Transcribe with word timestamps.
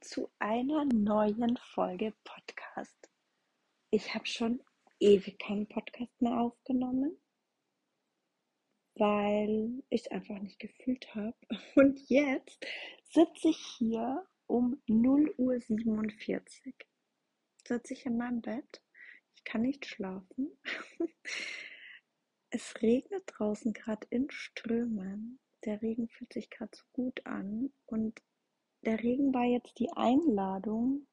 Zu 0.00 0.30
einer 0.38 0.84
neuen 0.84 1.56
Folge 1.56 2.12
Podcast. 2.24 3.10
Ich 3.90 4.14
habe 4.14 4.26
schon 4.26 4.62
ewig 5.00 5.38
keinen 5.38 5.68
Podcast 5.68 6.20
mehr 6.20 6.38
aufgenommen, 6.40 7.16
weil 8.96 9.82
ich 9.88 10.02
es 10.02 10.10
einfach 10.10 10.38
nicht 10.38 10.58
gefühlt 10.58 11.14
habe. 11.14 11.36
Und 11.76 11.98
jetzt 12.08 12.66
sitze 13.04 13.48
ich 13.48 13.64
hier 13.78 14.26
um 14.46 14.82
0.47 14.88 15.36
Uhr. 15.38 16.72
Sitze 17.66 17.94
ich 17.94 18.06
in 18.06 18.16
meinem 18.16 18.42
Bett. 18.42 18.82
Ich 19.34 19.44
kann 19.44 19.62
nicht 19.62 19.86
schlafen. 19.86 20.58
Es 22.50 22.80
regnet 22.80 23.24
draußen 23.26 23.72
gerade 23.72 24.06
in 24.08 24.30
Strömen. 24.30 25.40
Der 25.64 25.82
Regen 25.82 26.08
fühlt 26.08 26.32
sich 26.32 26.48
gerade 26.48 26.70
so 26.74 26.84
gut 26.92 27.26
an 27.26 27.72
und 27.86 28.22
der 28.86 29.02
Regen 29.02 29.34
war 29.34 29.44
jetzt 29.44 29.78
die 29.80 29.90
Einladung, 29.92 31.06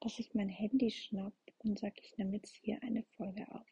dass 0.00 0.18
ich 0.18 0.34
mein 0.34 0.50
Handy 0.50 0.90
schnapp 0.90 1.34
und 1.58 1.78
sage, 1.78 1.94
ich 2.02 2.16
nehme 2.18 2.36
jetzt 2.36 2.54
hier 2.56 2.82
eine 2.82 3.02
Folge 3.16 3.50
auf. 3.50 3.66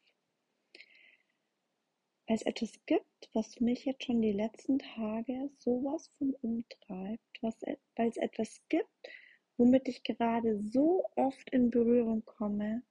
Weil 2.26 2.36
es 2.36 2.42
etwas 2.42 2.72
gibt, 2.86 3.30
was 3.34 3.60
mich 3.60 3.84
jetzt 3.84 4.04
schon 4.04 4.22
die 4.22 4.32
letzten 4.32 4.78
Tage 4.78 5.50
sowas 5.58 6.10
von 6.18 6.34
umtreibt, 6.40 7.42
was, 7.42 7.60
weil 7.96 8.08
es 8.08 8.16
etwas 8.16 8.62
gibt, 8.68 8.88
womit 9.58 9.88
ich 9.88 10.02
gerade 10.02 10.58
so 10.60 11.06
oft 11.16 11.50
in 11.50 11.70
Berührung 11.70 12.24
komme. 12.24 12.82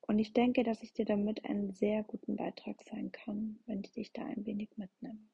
Und 0.00 0.18
ich 0.18 0.34
denke, 0.34 0.62
dass 0.62 0.82
ich 0.82 0.92
dir 0.92 1.06
damit 1.06 1.44
einen 1.46 1.72
sehr 1.72 2.02
guten 2.02 2.36
Beitrag 2.36 2.82
sein 2.82 3.12
kann, 3.12 3.60
wenn 3.66 3.80
ich 3.80 3.92
dich 3.92 4.12
da 4.12 4.24
ein 4.24 4.44
wenig 4.44 4.76
mitnehme. 4.76 5.31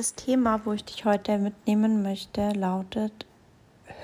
Das 0.00 0.14
Thema, 0.14 0.64
wo 0.64 0.72
ich 0.72 0.82
dich 0.82 1.04
heute 1.04 1.36
mitnehmen 1.36 2.02
möchte, 2.02 2.52
lautet, 2.52 3.26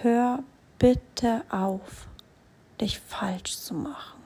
hör 0.03 0.41
bitte 0.79 1.43
auf, 1.49 2.07
dich 2.79 3.01
falsch 3.01 3.57
zu 3.57 3.73
machen. 3.73 4.21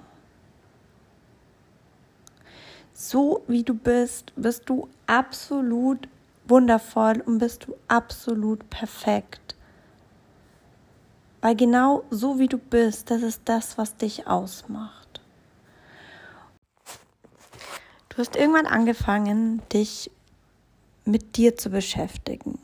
So 2.92 3.44
wie 3.46 3.62
du 3.62 3.74
bist, 3.74 4.32
bist 4.34 4.68
du 4.68 4.88
absolut 5.06 6.08
wundervoll 6.48 7.22
und 7.24 7.38
bist 7.38 7.68
du 7.68 7.76
absolut 7.86 8.68
perfekt. 8.68 9.54
Weil 11.40 11.54
genau 11.54 12.02
so 12.10 12.40
wie 12.40 12.48
du 12.48 12.58
bist, 12.58 13.12
das 13.12 13.22
ist 13.22 13.42
das, 13.44 13.78
was 13.78 13.96
dich 13.96 14.26
ausmacht. 14.26 15.20
Du 18.08 18.18
hast 18.18 18.34
irgendwann 18.34 18.66
angefangen, 18.66 19.62
dich 19.68 20.10
mit 21.04 21.36
dir 21.36 21.56
zu 21.56 21.70
beschäftigen, 21.70 22.58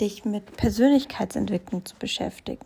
dich 0.00 0.24
mit 0.24 0.56
Persönlichkeitsentwicklung 0.56 1.84
zu 1.84 1.94
beschäftigen. 1.96 2.64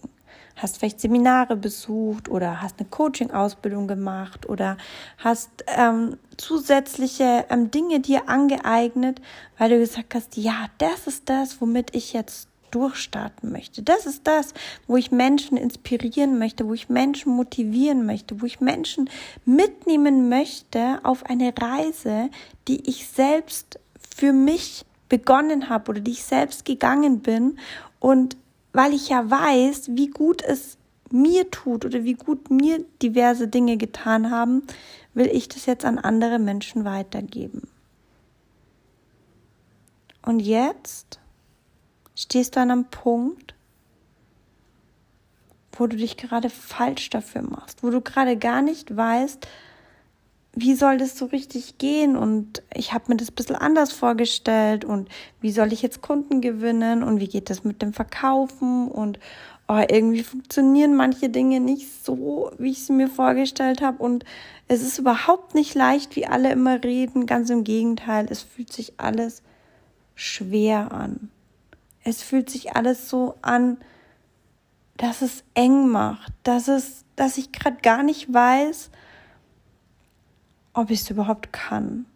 Hast 0.57 0.79
vielleicht 0.79 1.01
Seminare 1.01 1.57
besucht 1.57 2.29
oder 2.29 2.61
hast 2.61 2.79
eine 2.79 2.89
Coaching-Ausbildung 2.89 3.89
gemacht 3.89 4.48
oder 4.48 4.77
hast 5.19 5.51
ähm, 5.67 6.19
zusätzliche 6.36 7.47
ähm, 7.48 7.70
Dinge 7.70 8.01
dir 8.01 8.29
angeeignet, 8.29 9.20
weil 9.59 9.70
du 9.70 9.79
gesagt 9.79 10.14
hast, 10.14 10.36
ja, 10.36 10.67
das 10.79 11.07
ist 11.07 11.29
das, 11.29 11.61
womit 11.61 11.95
ich 11.97 12.13
jetzt 12.13 12.48
durchstarten 12.73 13.53
möchte. 13.53 13.83
Das 13.83 14.07
ist 14.07 14.27
das, 14.27 14.55
wo 14.86 14.97
ich 14.97 15.13
Menschen 15.13 15.57
inspirieren 15.57 16.39
möchte, 16.39 16.67
wo 16.67 16.75
ich 16.75 16.89
Menschen 16.89 17.33
motivieren 17.33 18.05
möchte, 18.05 18.41
wo 18.41 18.47
ich 18.47 18.61
Menschen 18.61 19.09
mitnehmen 19.45 20.29
möchte 20.29 21.01
auf 21.05 21.25
eine 21.27 21.53
Reise, 21.59 22.31
die 22.69 22.89
ich 22.89 23.07
selbst 23.07 23.79
für 24.14 24.33
mich 24.33 24.84
begonnen 25.08 25.68
habe 25.68 25.90
oder 25.90 26.00
die 26.00 26.12
ich 26.12 26.24
selbst 26.24 26.64
gegangen 26.64 27.20
bin 27.20 27.58
und 28.00 28.36
weil 28.73 28.95
ich 28.95 29.08
ja 29.11 29.30
weiß, 29.30 29.90
wie 29.92 30.08
gut 30.08 30.42
es 30.42 30.78
mir 31.11 31.50
tut 31.50 31.84
oder 31.84 32.05
wie 32.05 32.14
gut 32.14 32.50
mir 32.50 32.84
diverse 33.02 33.48
Dinge 33.48 33.77
getan 33.77 34.30
haben, 34.30 34.62
will 35.14 35.27
ich 35.27 35.48
das 35.48 35.67
jetzt 35.67 35.84
an 35.84 35.98
andere 35.98 36.39
Menschen 36.39 36.84
weitergeben. 36.84 37.68
Und 40.23 40.40
jetzt 40.40 41.20
stehst 42.14 42.56
du 42.56 42.61
an 42.61 42.70
einem 42.70 42.84
Punkt, 42.86 43.55
wo 45.73 45.86
du 45.86 45.96
dich 45.96 46.17
gerade 46.17 46.48
falsch 46.48 47.11
dafür 47.11 47.42
machst, 47.42 47.83
wo 47.83 47.90
du 47.90 48.00
gerade 48.00 48.36
gar 48.36 48.62
nicht 48.62 48.96
weißt, 48.96 49.46
wie 50.55 50.74
soll 50.74 50.98
das 50.98 51.17
so 51.17 51.27
richtig 51.27 51.79
gehen? 51.79 52.17
Und 52.17 52.63
ich 52.74 52.92
habe 52.92 53.05
mir 53.08 53.17
das 53.17 53.30
ein 53.30 53.35
bisschen 53.35 53.57
anders 53.57 53.92
vorgestellt. 53.92 54.85
Und 54.85 55.08
wie 55.40 55.52
soll 55.52 55.73
ich 55.73 55.83
jetzt 55.83 56.02
Kunden 56.02 56.40
gewinnen? 56.40 57.02
Und 57.02 57.20
wie 57.20 57.29
geht 57.29 57.48
das 57.51 57.64
mit 57.64 57.80
dem 57.80 57.92
Verkaufen? 57.92 58.89
Und 58.89 59.18
oh, 59.68 59.83
irgendwie 59.89 60.23
funktionieren 60.23 60.95
manche 60.95 61.29
Dinge 61.29 61.61
nicht 61.61 62.05
so, 62.05 62.51
wie 62.58 62.70
ich 62.70 62.85
sie 62.85 62.92
mir 62.92 63.08
vorgestellt 63.08 63.80
habe 63.80 64.02
und 64.02 64.24
es 64.68 64.83
ist 64.83 64.98
überhaupt 64.98 65.55
nicht 65.55 65.74
leicht, 65.74 66.17
wie 66.17 66.27
alle 66.27 66.51
immer 66.52 66.83
reden, 66.83 67.27
ganz 67.27 67.51
im 67.51 67.64
Gegenteil, 67.64 68.27
es 68.30 68.42
fühlt 68.42 68.73
sich 68.73 68.95
alles 68.98 69.42
schwer 70.14 70.92
an. 70.92 71.30
Es 72.05 72.23
fühlt 72.23 72.51
sich 72.51 72.74
alles 72.74 73.08
so 73.08 73.35
an, 73.42 73.79
dass 74.96 75.23
es 75.23 75.45
eng 75.55 75.89
macht, 75.89 76.33
dass 76.42 76.68
es, 76.68 77.05
dass 77.17 77.39
ich 77.39 77.52
gerade 77.52 77.79
gar 77.83 78.02
nicht 78.02 78.33
weiß, 78.33 78.91
ob 80.75 80.91
ich 80.91 81.03
es 81.03 81.11
überhaupt 81.11 81.53
kann. 81.53 82.07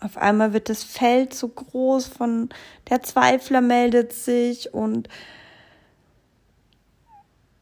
Auf 0.00 0.18
einmal 0.18 0.52
wird 0.52 0.68
das 0.68 0.84
Feld 0.84 1.32
so 1.32 1.48
groß 1.48 2.08
von 2.08 2.50
der 2.90 3.02
Zweifler 3.02 3.60
meldet 3.60 4.12
sich 4.12 4.74
und 4.74 5.08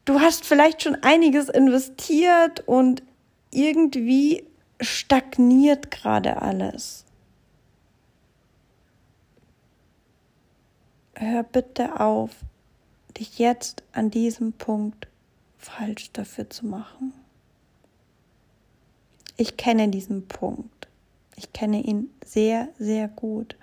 du 0.05 0.19
hast 0.19 0.45
vielleicht 0.45 0.83
schon 0.83 0.95
einiges 0.95 1.47
investiert 1.47 2.61
und 2.67 3.01
irgendwie 3.51 4.45
stagniert 4.81 5.91
gerade 5.91 6.41
alles. 6.41 7.05
Hör 11.15 11.43
bitte 11.43 11.99
auf, 11.99 12.31
dich 13.17 13.39
jetzt 13.39 13.83
an 13.93 14.09
diesem 14.09 14.51
Punkt 14.51 15.07
falsch 15.57 16.11
dafür 16.11 16.49
zu 16.49 16.65
machen. 16.65 17.13
Ich 19.43 19.57
kenne 19.57 19.89
diesen 19.89 20.25
Punkt. 20.25 20.87
Ich 21.35 21.51
kenne 21.51 21.81
ihn 21.81 22.09
sehr, 22.25 22.69
sehr 22.79 23.09
gut. 23.09 23.57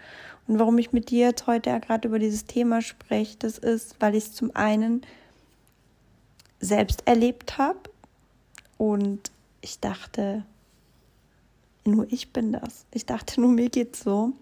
Und 0.46 0.58
warum 0.58 0.76
ich 0.76 0.92
mit 0.92 1.08
dir 1.08 1.28
jetzt 1.28 1.46
heute 1.46 1.80
gerade 1.80 2.06
über 2.06 2.18
dieses 2.18 2.44
Thema 2.44 2.82
spreche, 2.82 3.38
das 3.38 3.56
ist, 3.56 3.96
weil 3.98 4.14
ich 4.14 4.24
es 4.24 4.34
zum 4.34 4.54
einen 4.54 5.00
selbst 6.60 7.06
erlebt 7.06 7.56
habe 7.56 7.78
und 8.76 9.30
ich 9.62 9.80
dachte, 9.80 10.44
nur 11.86 12.06
ich 12.12 12.30
bin 12.30 12.52
das. 12.52 12.84
Ich 12.92 13.06
dachte, 13.06 13.40
nur 13.40 13.50
mir 13.50 13.70
geht's 13.70 14.00
so, 14.00 14.34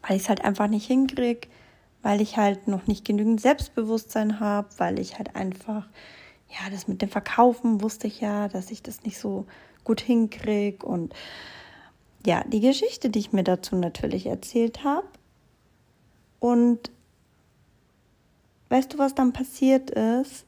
weil 0.00 0.16
ich 0.16 0.22
es 0.22 0.28
halt 0.30 0.42
einfach 0.42 0.68
nicht 0.68 0.86
hinkriege, 0.86 1.46
weil 2.00 2.22
ich 2.22 2.38
halt 2.38 2.68
noch 2.68 2.86
nicht 2.86 3.04
genügend 3.04 3.42
Selbstbewusstsein 3.42 4.40
habe, 4.40 4.68
weil 4.78 4.98
ich 4.98 5.18
halt 5.18 5.36
einfach, 5.36 5.86
ja, 6.48 6.70
das 6.70 6.88
mit 6.88 7.02
dem 7.02 7.10
Verkaufen 7.10 7.82
wusste 7.82 8.06
ich 8.06 8.22
ja, 8.22 8.48
dass 8.48 8.70
ich 8.70 8.82
das 8.82 9.02
nicht 9.02 9.18
so 9.18 9.44
gut 9.84 10.00
hinkriege 10.00 10.84
und 10.84 11.14
ja, 12.26 12.44
die 12.44 12.60
Geschichte, 12.60 13.10
die 13.10 13.18
ich 13.18 13.32
mir 13.32 13.44
dazu 13.44 13.76
natürlich 13.76 14.26
erzählt 14.26 14.84
habe. 14.84 15.06
Und 16.38 16.90
weißt 18.68 18.92
du, 18.92 18.98
was 18.98 19.14
dann 19.14 19.32
passiert 19.32 19.90
ist? 19.90 20.44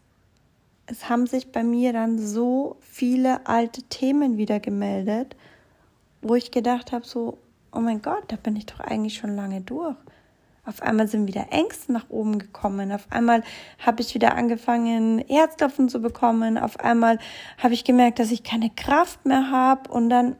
Es 0.86 1.08
haben 1.08 1.26
sich 1.26 1.52
bei 1.52 1.62
mir 1.62 1.92
dann 1.92 2.18
so 2.18 2.76
viele 2.80 3.46
alte 3.46 3.82
Themen 3.84 4.36
wieder 4.36 4.60
gemeldet, 4.60 5.36
wo 6.20 6.34
ich 6.34 6.50
gedacht 6.50 6.92
habe, 6.92 7.06
so, 7.06 7.38
oh 7.72 7.80
mein 7.80 8.02
Gott, 8.02 8.24
da 8.28 8.36
bin 8.36 8.56
ich 8.56 8.66
doch 8.66 8.80
eigentlich 8.80 9.14
schon 9.14 9.34
lange 9.34 9.60
durch. 9.60 9.96
Auf 10.64 10.80
einmal 10.80 11.08
sind 11.08 11.26
wieder 11.26 11.46
Ängste 11.50 11.92
nach 11.92 12.08
oben 12.08 12.38
gekommen. 12.38 12.92
Auf 12.92 13.10
einmal 13.10 13.42
habe 13.84 14.00
ich 14.00 14.14
wieder 14.14 14.36
angefangen, 14.36 15.18
Herzklopfen 15.26 15.88
zu 15.88 16.00
bekommen. 16.00 16.56
Auf 16.56 16.78
einmal 16.78 17.18
habe 17.58 17.74
ich 17.74 17.82
gemerkt, 17.82 18.20
dass 18.20 18.30
ich 18.30 18.44
keine 18.44 18.70
Kraft 18.70 19.26
mehr 19.26 19.50
habe. 19.50 19.90
Und 19.90 20.08
dann 20.08 20.36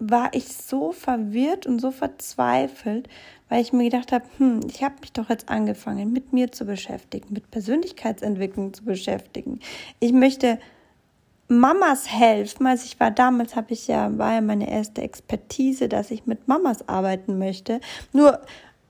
war 0.00 0.30
ich 0.32 0.48
so 0.48 0.90
verwirrt 0.90 1.66
und 1.66 1.80
so 1.80 1.92
verzweifelt, 1.92 3.08
weil 3.48 3.62
ich 3.62 3.72
mir 3.72 3.84
gedacht 3.84 4.10
habe, 4.10 4.24
hm, 4.38 4.60
ich 4.68 4.82
habe 4.82 4.96
mich 5.00 5.12
doch 5.12 5.28
jetzt 5.28 5.48
angefangen, 5.48 6.12
mit 6.12 6.32
mir 6.32 6.50
zu 6.50 6.64
beschäftigen, 6.64 7.32
mit 7.32 7.50
Persönlichkeitsentwicklung 7.52 8.74
zu 8.74 8.84
beschäftigen. 8.84 9.60
Ich 10.00 10.12
möchte 10.12 10.58
Mamas 11.48 12.12
helfen. 12.12 12.66
Also 12.66 12.84
ich 12.84 13.00
war 13.00 13.10
damals, 13.10 13.56
habe 13.56 13.72
ich 13.72 13.88
ja, 13.88 14.16
war 14.18 14.34
ja 14.34 14.40
meine 14.40 14.70
erste 14.70 15.02
Expertise, 15.02 15.88
dass 15.88 16.10
ich 16.10 16.26
mit 16.26 16.46
Mamas 16.46 16.88
arbeiten 16.88 17.38
möchte. 17.38 17.80
Nur 18.12 18.40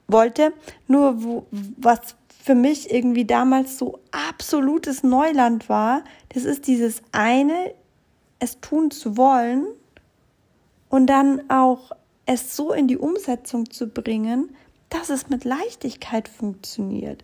wollte. 0.08 0.52
Nur 0.86 1.22
wo, 1.22 1.46
was 1.76 2.16
für 2.42 2.54
mich 2.54 2.90
irgendwie 2.90 3.26
damals 3.26 3.78
so 3.78 4.00
absolutes 4.10 5.02
Neuland 5.02 5.68
war. 5.68 6.02
Das 6.30 6.44
ist 6.44 6.66
dieses 6.66 7.02
eine, 7.12 7.74
es 8.38 8.60
tun 8.60 8.90
zu 8.90 9.16
wollen 9.16 9.66
und 10.88 11.08
dann 11.08 11.50
auch 11.50 11.92
es 12.24 12.56
so 12.56 12.72
in 12.72 12.88
die 12.88 12.96
Umsetzung 12.96 13.70
zu 13.70 13.88
bringen, 13.88 14.54
dass 14.90 15.10
es 15.10 15.28
mit 15.28 15.44
Leichtigkeit 15.44 16.28
funktioniert. 16.28 17.22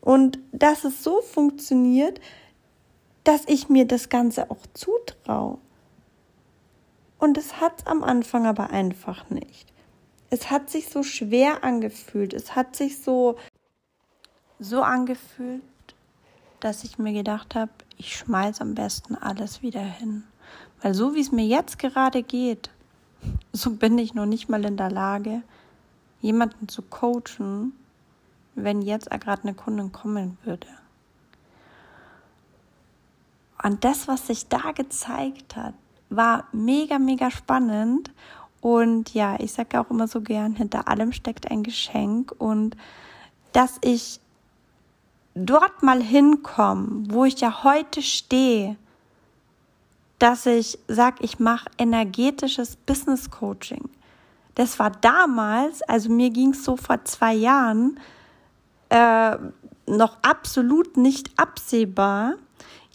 Und 0.00 0.38
dass 0.52 0.84
es 0.84 1.04
so 1.04 1.20
funktioniert, 1.20 2.20
dass 3.24 3.42
ich 3.46 3.68
mir 3.68 3.86
das 3.86 4.08
Ganze 4.08 4.50
auch 4.50 4.66
zutraue. 4.74 5.58
Und 7.18 7.38
es 7.38 7.60
hat 7.60 7.86
am 7.86 8.02
Anfang 8.02 8.46
aber 8.46 8.70
einfach 8.70 9.30
nicht. 9.30 9.71
Es 10.32 10.50
hat 10.50 10.70
sich 10.70 10.88
so 10.88 11.02
schwer 11.02 11.62
angefühlt. 11.62 12.32
Es 12.32 12.56
hat 12.56 12.74
sich 12.74 13.02
so, 13.02 13.36
so 14.58 14.82
angefühlt, 14.82 15.60
dass 16.58 16.84
ich 16.84 16.96
mir 16.96 17.12
gedacht 17.12 17.54
habe, 17.54 17.70
ich 17.98 18.16
schmeiß 18.16 18.62
am 18.62 18.74
besten 18.74 19.14
alles 19.14 19.60
wieder 19.60 19.82
hin. 19.82 20.24
Weil 20.80 20.94
so 20.94 21.14
wie 21.14 21.20
es 21.20 21.32
mir 21.32 21.44
jetzt 21.44 21.78
gerade 21.78 22.22
geht, 22.22 22.70
so 23.52 23.72
bin 23.72 23.98
ich 23.98 24.14
noch 24.14 24.24
nicht 24.24 24.48
mal 24.48 24.64
in 24.64 24.78
der 24.78 24.90
Lage, 24.90 25.42
jemanden 26.22 26.66
zu 26.66 26.80
coachen, 26.80 27.74
wenn 28.54 28.80
jetzt 28.80 29.10
gerade 29.10 29.42
eine 29.42 29.52
Kundin 29.52 29.92
kommen 29.92 30.38
würde. 30.44 30.68
Und 33.62 33.84
das, 33.84 34.08
was 34.08 34.28
sich 34.28 34.48
da 34.48 34.72
gezeigt 34.72 35.56
hat, 35.56 35.74
war 36.08 36.46
mega, 36.52 36.98
mega 36.98 37.30
spannend. 37.30 38.10
Und 38.62 39.12
ja, 39.12 39.38
ich 39.40 39.52
sage 39.52 39.78
auch 39.80 39.90
immer 39.90 40.06
so 40.06 40.20
gern, 40.20 40.54
hinter 40.54 40.86
allem 40.88 41.12
steckt 41.12 41.50
ein 41.50 41.64
Geschenk. 41.64 42.32
Und 42.38 42.76
dass 43.52 43.78
ich 43.82 44.20
dort 45.34 45.82
mal 45.82 46.00
hinkomme, 46.00 47.06
wo 47.08 47.24
ich 47.24 47.40
ja 47.40 47.64
heute 47.64 48.00
stehe, 48.00 48.76
dass 50.20 50.46
ich 50.46 50.78
sage, 50.86 51.16
ich 51.24 51.40
mache 51.40 51.68
energetisches 51.76 52.76
Business 52.76 53.30
Coaching. 53.32 53.90
Das 54.54 54.78
war 54.78 54.90
damals, 54.90 55.82
also 55.82 56.08
mir 56.10 56.30
ging 56.30 56.50
es 56.50 56.64
so 56.64 56.76
vor 56.76 57.04
zwei 57.04 57.34
Jahren, 57.34 57.98
äh, 58.90 59.36
noch 59.86 60.18
absolut 60.22 60.96
nicht 60.96 61.36
absehbar. 61.36 62.34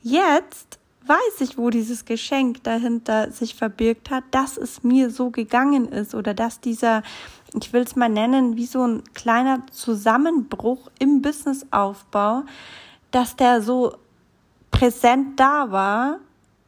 Jetzt 0.01 0.79
weiß 1.07 1.41
ich, 1.41 1.57
wo 1.57 1.69
dieses 1.69 2.05
Geschenk 2.05 2.63
dahinter 2.63 3.31
sich 3.31 3.55
verbirgt 3.55 4.09
hat, 4.09 4.23
dass 4.31 4.57
es 4.57 4.83
mir 4.83 5.09
so 5.09 5.29
gegangen 5.29 5.87
ist 5.89 6.15
oder 6.15 6.33
dass 6.33 6.59
dieser, 6.59 7.03
ich 7.59 7.73
will 7.73 7.83
es 7.83 7.95
mal 7.95 8.09
nennen, 8.09 8.55
wie 8.57 8.65
so 8.65 8.85
ein 8.85 9.03
kleiner 9.13 9.65
Zusammenbruch 9.71 10.89
im 10.99 11.21
Businessaufbau, 11.21 12.43
dass 13.11 13.35
der 13.35 13.61
so 13.61 13.95
präsent 14.71 15.39
da 15.39 15.71
war, 15.71 16.19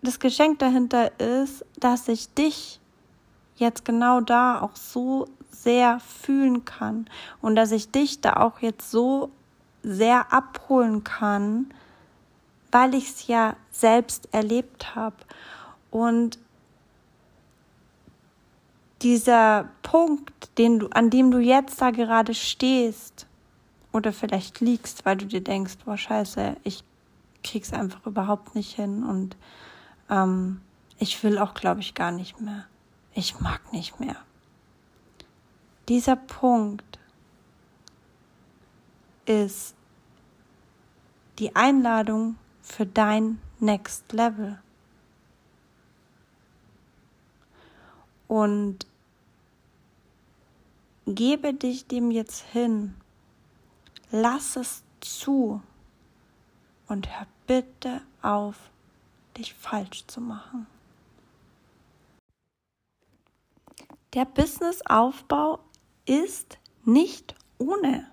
das 0.01 0.19
Geschenk 0.19 0.59
dahinter 0.59 1.19
ist, 1.19 1.65
dass 1.79 2.07
ich 2.07 2.33
dich 2.33 2.79
jetzt 3.57 3.83
genau 3.83 4.21
da 4.21 4.61
auch 4.61 4.75
so 4.75 5.27
sehr 5.51 5.99
fühlen 5.99 6.63
kann 6.63 7.05
und 7.41 7.55
dass 7.55 7.71
ich 7.71 7.91
dich 7.91 8.21
da 8.21 8.37
auch 8.37 8.59
jetzt 8.59 8.89
so 8.89 9.29
sehr 9.83 10.31
abholen 10.31 11.03
kann, 11.03 11.73
weil 12.71 12.93
ich 12.93 13.09
es 13.09 13.27
ja 13.27 13.55
selbst 13.71 14.29
erlebt 14.33 14.95
habe. 14.95 15.15
Und 15.91 16.39
dieser 19.01 19.69
Punkt, 19.81 20.57
den 20.57 20.79
du, 20.79 20.87
an 20.89 21.09
dem 21.09 21.31
du 21.31 21.39
jetzt 21.39 21.81
da 21.81 21.91
gerade 21.91 22.33
stehst 22.33 23.27
oder 23.91 24.13
vielleicht 24.13 24.59
liegst, 24.59 25.05
weil 25.05 25.17
du 25.17 25.25
dir 25.25 25.41
denkst, 25.41 25.77
boah, 25.85 25.97
scheiße, 25.97 26.57
ich 26.63 26.83
krieg's 27.43 27.73
einfach 27.73 28.05
überhaupt 28.05 28.55
nicht 28.55 28.75
hin 28.75 29.03
und 29.03 29.37
ähm, 30.09 30.61
ich 30.97 31.23
will 31.23 31.37
auch, 31.37 31.53
glaube 31.53 31.79
ich, 31.79 31.95
gar 31.95 32.11
nicht 32.11 32.41
mehr. 32.41 32.65
Ich 33.13 33.39
mag 33.39 33.71
nicht 33.71 33.99
mehr. 33.99 34.17
Dieser 35.87 36.17
Punkt 36.17 36.99
ist 39.25 39.75
die 41.39 41.55
Einladung 41.55 42.35
für 42.71 42.85
dein 42.85 43.41
Next 43.59 44.11
Level. 44.13 44.59
Und 48.27 48.85
gebe 51.05 51.53
dich 51.53 51.87
dem 51.87 52.11
jetzt 52.11 52.41
hin. 52.51 52.95
Lass 54.11 54.55
es 54.55 54.83
zu 55.01 55.61
und 56.87 57.09
hör 57.09 57.27
bitte 57.47 58.01
auf, 58.21 58.55
dich 59.37 59.53
falsch 59.53 60.05
zu 60.07 60.21
machen. 60.21 60.67
Der 64.13 64.25
Businessaufbau 64.25 65.59
ist 66.05 66.57
nicht 66.83 67.35
ohne. 67.59 68.09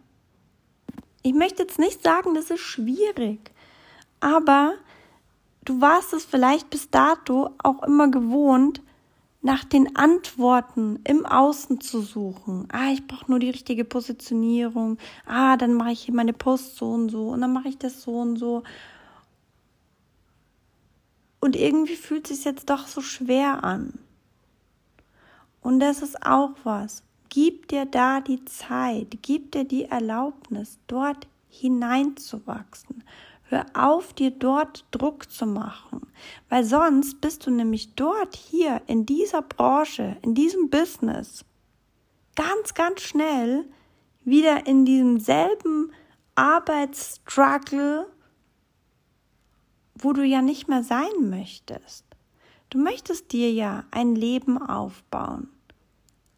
Ich 1.22 1.32
möchte 1.32 1.62
jetzt 1.62 1.78
nicht 1.78 2.02
sagen, 2.02 2.34
das 2.34 2.50
ist 2.50 2.60
schwierig, 2.60 3.50
aber 4.26 4.74
du 5.64 5.80
warst 5.80 6.12
es 6.12 6.24
vielleicht 6.24 6.68
bis 6.68 6.90
dato 6.90 7.50
auch 7.62 7.84
immer 7.84 8.10
gewohnt, 8.10 8.82
nach 9.40 9.62
den 9.62 9.94
Antworten 9.94 10.98
im 11.04 11.24
Außen 11.24 11.80
zu 11.80 12.00
suchen. 12.00 12.66
Ah, 12.72 12.90
ich 12.90 13.06
brauche 13.06 13.30
nur 13.30 13.38
die 13.38 13.50
richtige 13.50 13.84
Positionierung. 13.84 14.98
Ah, 15.26 15.56
dann 15.56 15.74
mache 15.74 15.92
ich 15.92 16.00
hier 16.00 16.14
meine 16.14 16.32
Post 16.32 16.74
so 16.74 16.90
und 16.90 17.08
so 17.08 17.28
und 17.28 17.40
dann 17.40 17.52
mache 17.52 17.68
ich 17.68 17.78
das 17.78 18.02
so 18.02 18.18
und 18.18 18.36
so. 18.36 18.64
Und 21.38 21.54
irgendwie 21.54 21.94
fühlt 21.94 22.28
es 22.28 22.38
sich 22.38 22.46
jetzt 22.46 22.68
doch 22.68 22.88
so 22.88 23.02
schwer 23.02 23.62
an. 23.62 23.92
Und 25.60 25.78
das 25.78 26.02
ist 26.02 26.26
auch 26.26 26.50
was. 26.64 27.04
Gib 27.28 27.68
dir 27.68 27.86
da 27.86 28.20
die 28.20 28.44
Zeit, 28.44 29.18
gib 29.22 29.52
dir 29.52 29.62
die 29.62 29.84
Erlaubnis, 29.84 30.80
dort 30.88 31.28
hineinzuwachsen. 31.48 33.04
Hör 33.48 33.66
auf, 33.74 34.12
dir 34.12 34.32
dort 34.32 34.84
Druck 34.90 35.30
zu 35.30 35.46
machen, 35.46 36.06
weil 36.48 36.64
sonst 36.64 37.20
bist 37.20 37.46
du 37.46 37.50
nämlich 37.50 37.94
dort 37.94 38.34
hier 38.34 38.82
in 38.86 39.06
dieser 39.06 39.42
Branche, 39.42 40.16
in 40.22 40.34
diesem 40.34 40.68
Business 40.68 41.44
ganz, 42.34 42.74
ganz 42.74 43.02
schnell 43.02 43.64
wieder 44.24 44.66
in 44.66 44.84
diesem 44.84 45.20
selben 45.20 45.92
Arbeitsstruggle 46.34 48.06
wo 49.98 50.12
du 50.12 50.22
ja 50.22 50.42
nicht 50.42 50.68
mehr 50.68 50.82
sein 50.82 51.30
möchtest. 51.30 52.04
Du 52.70 52.78
möchtest 52.78 53.32
dir 53.32 53.52
ja 53.52 53.84
ein 53.90 54.14
Leben 54.14 54.58
aufbauen. 54.58 55.48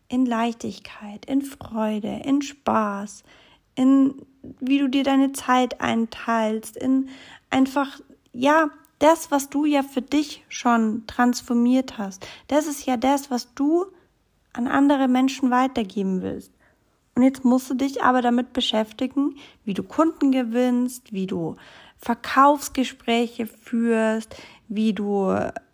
In 0.09 0.25
Leichtigkeit, 0.25 1.27
in 1.27 1.43
Freude, 1.43 2.23
in 2.25 2.43
Spaß, 2.43 3.25
in 3.79 4.27
wie 4.61 4.79
du 4.79 4.89
dir 4.89 5.05
deine 5.05 5.33
Zeit 5.33 5.81
einteilst, 5.81 6.77
in 6.77 7.09
einfach, 7.51 8.01
ja, 8.33 8.71
das, 8.99 9.31
was 9.31 9.49
du 9.49 9.65
ja 9.65 9.83
für 9.83 10.03
dich 10.03 10.45
schon 10.49 11.05
transformiert 11.07 11.99
hast. 11.99 12.27
Das 12.49 12.67
ist 12.67 12.85
ja 12.87 12.97
das, 12.97 13.31
was 13.31 13.55
du 13.55 13.87
an 14.53 14.67
andere 14.67 15.07
Menschen 15.07 15.51
weitergeben 15.51 16.23
willst. 16.23 16.53
Und 17.15 17.23
jetzt 17.23 17.45
musst 17.45 17.71
du 17.71 17.75
dich 17.75 18.03
aber 18.03 18.23
damit 18.23 18.53
beschäftigen, 18.53 19.37
wie 19.65 19.75
du 19.75 19.83
Kunden 19.83 20.33
gewinnst, 20.33 21.13
wie 21.13 21.27
du 21.27 21.57
Verkaufsgespräche 21.97 23.47
führst, 23.47 24.35
wie 24.69 24.93
du 24.93 25.33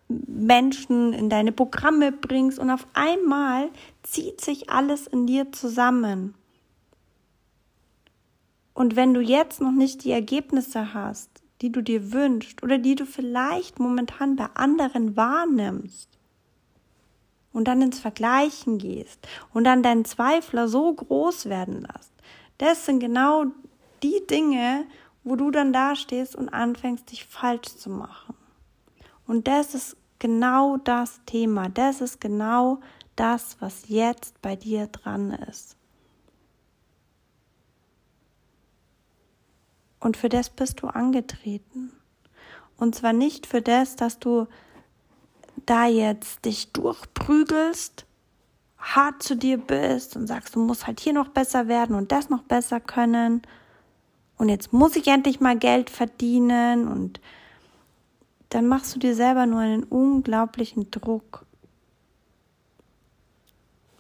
Menschen 0.09 1.13
in 1.15 1.31
deine 1.31 1.53
Programme 1.53 2.13
bringst 2.13 2.59
und 2.59 2.71
auf 2.71 2.87
einmal 2.93 3.71
zieht 4.03 4.41
sich 4.43 4.69
alles 4.69 5.07
in 5.07 5.27
dir 5.27 5.51
zusammen. 5.53 6.35
Und 8.75 8.97
wenn 8.97 9.14
du 9.14 9.21
jetzt 9.21 9.61
noch 9.61 9.73
nicht 9.73 10.04
die 10.04 10.11
Ergebnisse 10.11 10.93
hast, 10.93 11.31
die 11.62 11.71
du 11.71 11.81
dir 11.81 12.12
wünschst 12.12 12.62
oder 12.62 12.76
die 12.76 12.97
du 12.97 13.07
vielleicht 13.07 13.78
momentan 13.78 14.37
bei 14.37 14.49
anderen 14.54 15.16
wahrnimmst 15.16 16.09
und 17.52 17.69
dann 17.69 17.81
ins 17.81 18.00
Vergleichen 18.00 18.78
gehst 18.78 19.26
und 19.54 19.64
dann 19.64 19.83
deinen 19.83 20.04
Zweifler 20.04 20.69
so 20.69 20.93
groß 20.93 21.47
werden 21.47 21.83
lässt, 21.83 22.12
das 22.59 22.85
sind 22.85 22.99
genau 22.99 23.47
die 24.02 24.26
Dinge, 24.28 24.85
wo 25.23 25.37
du 25.37 25.50
dann 25.50 25.73
dastehst 25.73 26.37
und 26.37 26.50
anfängst, 26.50 27.11
dich 27.11 27.25
falsch 27.25 27.76
zu 27.76 27.88
machen. 27.88 28.35
Und 29.26 29.49
das 29.49 29.75
ist 29.75 29.97
genau 30.19 30.76
das 30.76 31.21
Thema. 31.26 31.69
Das 31.69 32.00
ist 32.00 32.21
genau 32.21 32.81
das, 33.16 33.57
was 33.61 33.88
jetzt 33.88 34.40
bei 34.43 34.57
dir 34.57 34.87
dran 34.88 35.31
ist. 35.49 35.74
Und 40.05 40.17
für 40.17 40.29
das 40.29 40.51
bist 40.51 40.83
du 40.83 40.87
angetreten. 40.87 41.91
Und 42.77 42.95
zwar 42.95 43.13
nicht 43.13 43.47
für 43.47 43.63
das, 43.63 43.97
dass 43.97 44.19
du 44.19 44.47
da 45.67 45.87
jetzt 45.87 46.45
dich 46.45 46.73
durchprügelst, 46.73 48.05
hart 48.79 49.23
zu 49.23 49.35
dir 49.35 49.59
bist 49.59 50.15
und 50.15 50.27
sagst, 50.27 50.55
du 50.55 50.61
musst 50.61 50.87
halt 50.87 51.01
hier 51.01 51.15
noch 51.15 51.29
besser 51.29 51.69
werden 51.69 51.97
und 51.97 52.13
das 52.13 52.29
noch 52.29 52.43
besser 52.43 52.79
können, 52.81 53.43
und 54.37 54.49
jetzt 54.49 54.73
muss 54.73 54.97
ich 54.97 55.07
endlich 55.07 55.41
mal 55.41 55.57
Geld 55.57 55.91
verdienen 55.91 56.89
und 56.89 57.21
dann 58.51 58.67
machst 58.67 58.95
du 58.95 58.99
dir 58.99 59.15
selber 59.15 59.47
nur 59.47 59.61
einen 59.61 59.85
unglaublichen 59.85 60.91
Druck. 60.91 61.47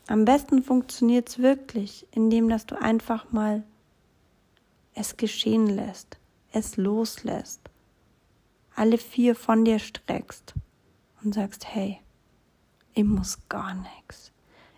Am 0.06 0.24
besten 0.24 0.62
funktioniert 0.62 1.28
es 1.28 1.38
wirklich, 1.38 2.06
indem 2.10 2.48
dass 2.48 2.66
du 2.66 2.78
einfach 2.78 3.30
mal 3.32 3.62
es 4.94 5.16
geschehen 5.16 5.66
lässt, 5.66 6.18
es 6.52 6.76
loslässt, 6.76 7.60
alle 8.74 8.98
vier 8.98 9.34
von 9.34 9.64
dir 9.64 9.78
streckst 9.78 10.54
und 11.22 11.34
sagst, 11.34 11.66
hey, 11.66 12.00
ich 12.94 13.04
muss 13.04 13.48
gar 13.48 13.74
nichts. 13.74 14.32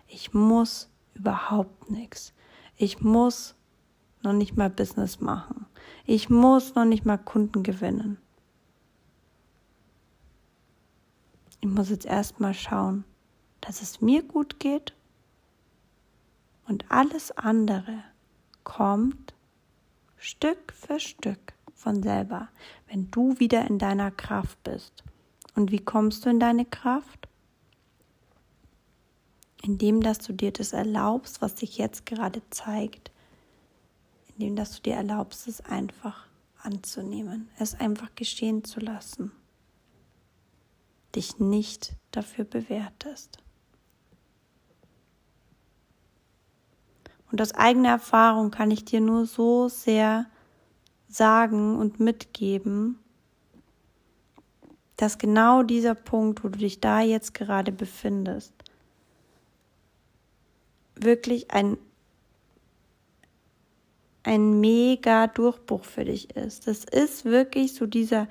Ich 0.07 0.33
muss 0.33 0.89
überhaupt 1.13 1.89
nichts. 1.91 2.33
Ich 2.77 3.01
muss 3.01 3.55
noch 4.23 4.33
nicht 4.33 4.55
mal 4.57 4.69
Business 4.69 5.19
machen. 5.19 5.65
Ich 6.05 6.29
muss 6.29 6.75
noch 6.75 6.85
nicht 6.85 7.05
mal 7.05 7.17
Kunden 7.17 7.63
gewinnen. 7.63 8.17
Ich 11.61 11.67
muss 11.67 11.89
jetzt 11.89 12.05
erstmal 12.05 12.53
schauen, 12.53 13.03
dass 13.61 13.81
es 13.81 14.01
mir 14.01 14.23
gut 14.23 14.59
geht 14.59 14.93
und 16.67 16.85
alles 16.89 17.31
andere 17.31 18.03
kommt 18.63 19.33
Stück 20.17 20.73
für 20.73 20.99
Stück 20.99 21.53
von 21.73 22.01
selber, 22.01 22.49
wenn 22.87 23.09
du 23.11 23.39
wieder 23.39 23.65
in 23.67 23.79
deiner 23.79 24.11
Kraft 24.11 24.61
bist. 24.63 25.03
Und 25.55 25.71
wie 25.71 25.79
kommst 25.79 26.25
du 26.25 26.29
in 26.29 26.39
deine 26.39 26.65
Kraft? 26.65 27.27
Indem, 29.63 30.01
dass 30.01 30.19
du 30.19 30.33
dir 30.33 30.51
das 30.51 30.73
erlaubst, 30.73 31.41
was 31.41 31.59
sich 31.59 31.77
jetzt 31.77 32.05
gerade 32.05 32.41
zeigt. 32.49 33.11
Indem, 34.29 34.55
dass 34.55 34.75
du 34.75 34.81
dir 34.81 34.95
erlaubst, 34.95 35.47
es 35.47 35.61
einfach 35.61 36.27
anzunehmen, 36.61 37.49
es 37.57 37.75
einfach 37.75 38.13
geschehen 38.15 38.63
zu 38.63 38.79
lassen. 38.79 39.31
Dich 41.15 41.39
nicht 41.39 41.93
dafür 42.11 42.45
bewertest. 42.45 43.39
Und 47.31 47.41
aus 47.41 47.53
eigener 47.53 47.89
Erfahrung 47.89 48.51
kann 48.51 48.71
ich 48.71 48.85
dir 48.85 49.01
nur 49.01 49.25
so 49.25 49.67
sehr 49.67 50.25
sagen 51.09 51.77
und 51.77 51.99
mitgeben, 51.99 52.99
dass 54.95 55.17
genau 55.17 55.63
dieser 55.63 55.95
Punkt, 55.95 56.43
wo 56.43 56.49
du 56.49 56.59
dich 56.59 56.79
da 56.79 57.01
jetzt 57.01 57.33
gerade 57.33 57.71
befindest, 57.71 58.53
wirklich 60.95 61.51
ein, 61.51 61.77
ein 64.23 64.59
mega 64.59 65.27
Durchbruch 65.27 65.83
für 65.83 66.05
dich 66.05 66.35
ist. 66.35 66.67
Das 66.67 66.83
ist 66.83 67.25
wirklich 67.25 67.75
so 67.75 67.85
dieser, 67.85 68.27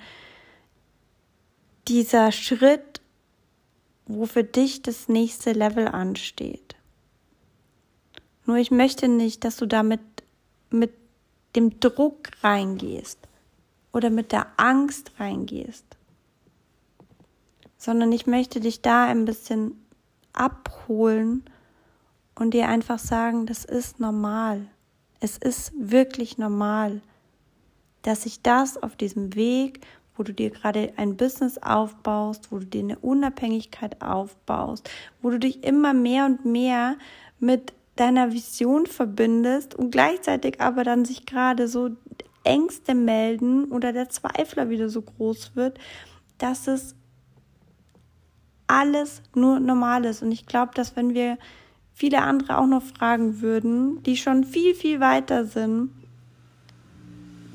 dieser 1.87 2.33
Schritt, 2.33 3.00
wo 4.07 4.26
für 4.26 4.45
dich 4.45 4.83
das 4.83 5.09
nächste 5.09 5.53
Level 5.53 5.88
ansteht. 5.88 6.75
Nur 8.47 8.57
ich 8.57 8.71
möchte 8.71 9.09
nicht, 9.09 9.45
dass 9.45 9.57
du 9.57 9.67
damit 9.67 10.00
mit 10.71 10.93
dem 11.57 11.81
Druck 11.81 12.31
reingehst 12.43 13.19
oder 13.93 14.11
mit 14.11 14.33
der 14.33 14.47
Angst 14.57 15.12
reingehst, 15.19 15.85
sondern 17.76 18.12
ich 18.12 18.26
möchte 18.26 18.61
dich 18.61 18.83
da 18.83 19.07
ein 19.07 19.25
bisschen 19.25 19.85
abholen 20.33 21.45
und 22.35 22.55
dir 22.55 22.69
einfach 22.69 22.99
sagen, 22.99 23.47
das 23.47 23.65
ist 23.65 23.99
normal. 23.99 24.67
Es 25.21 25.38
ist 25.38 25.73
wirklich 25.76 26.38
normal, 26.38 27.00
dass 28.03 28.23
sich 28.23 28.43
das 28.43 28.81
auf 28.81 28.97
diesem 28.97 29.35
Weg, 29.35 29.81
wo 30.17 30.23
du 30.23 30.33
dir 30.33 30.50
gerade 30.50 30.93
ein 30.97 31.17
Business 31.17 31.59
aufbaust, 31.59 32.53
wo 32.53 32.59
du 32.59 32.67
dir 32.67 32.81
eine 32.83 32.99
Unabhängigkeit 32.99 34.03
aufbaust, 34.03 34.88
wo 35.23 35.31
du 35.31 35.38
dich 35.38 35.65
immer 35.65 35.95
mehr 35.95 36.26
und 36.26 36.45
mehr 36.45 36.97
mit 37.41 37.73
deiner 37.97 38.33
Vision 38.33 38.87
verbindest 38.87 39.75
und 39.75 39.91
gleichzeitig 39.91 40.61
aber 40.61 40.85
dann 40.85 41.05
sich 41.05 41.26
gerade 41.26 41.67
so 41.67 41.91
Ängste 42.45 42.95
melden 42.95 43.65
oder 43.73 43.93
der 43.93 44.09
Zweifler 44.09 44.71
wieder 44.71 44.88
so 44.88 45.03
groß 45.03 45.57
wird, 45.57 45.79
dass 46.38 46.69
es 46.69 46.95
alles 48.67 49.23
nur 49.35 49.61
normal 49.61 50.05
ist. 50.05 50.23
Und 50.23 50.33
ich 50.33 50.47
glaube, 50.47 50.73
dass 50.75 50.97
wenn 50.97 51.15
wir 51.15 51.38
viele 51.93 52.23
andere 52.23 52.59
auch 52.59 52.67
noch 52.67 52.83
fragen 52.83 53.41
würden, 53.41 54.03
die 54.03 54.17
schon 54.17 54.45
viel, 54.45 54.75
viel 54.75 55.00
weiter 55.00 55.45
sind, 55.45 55.91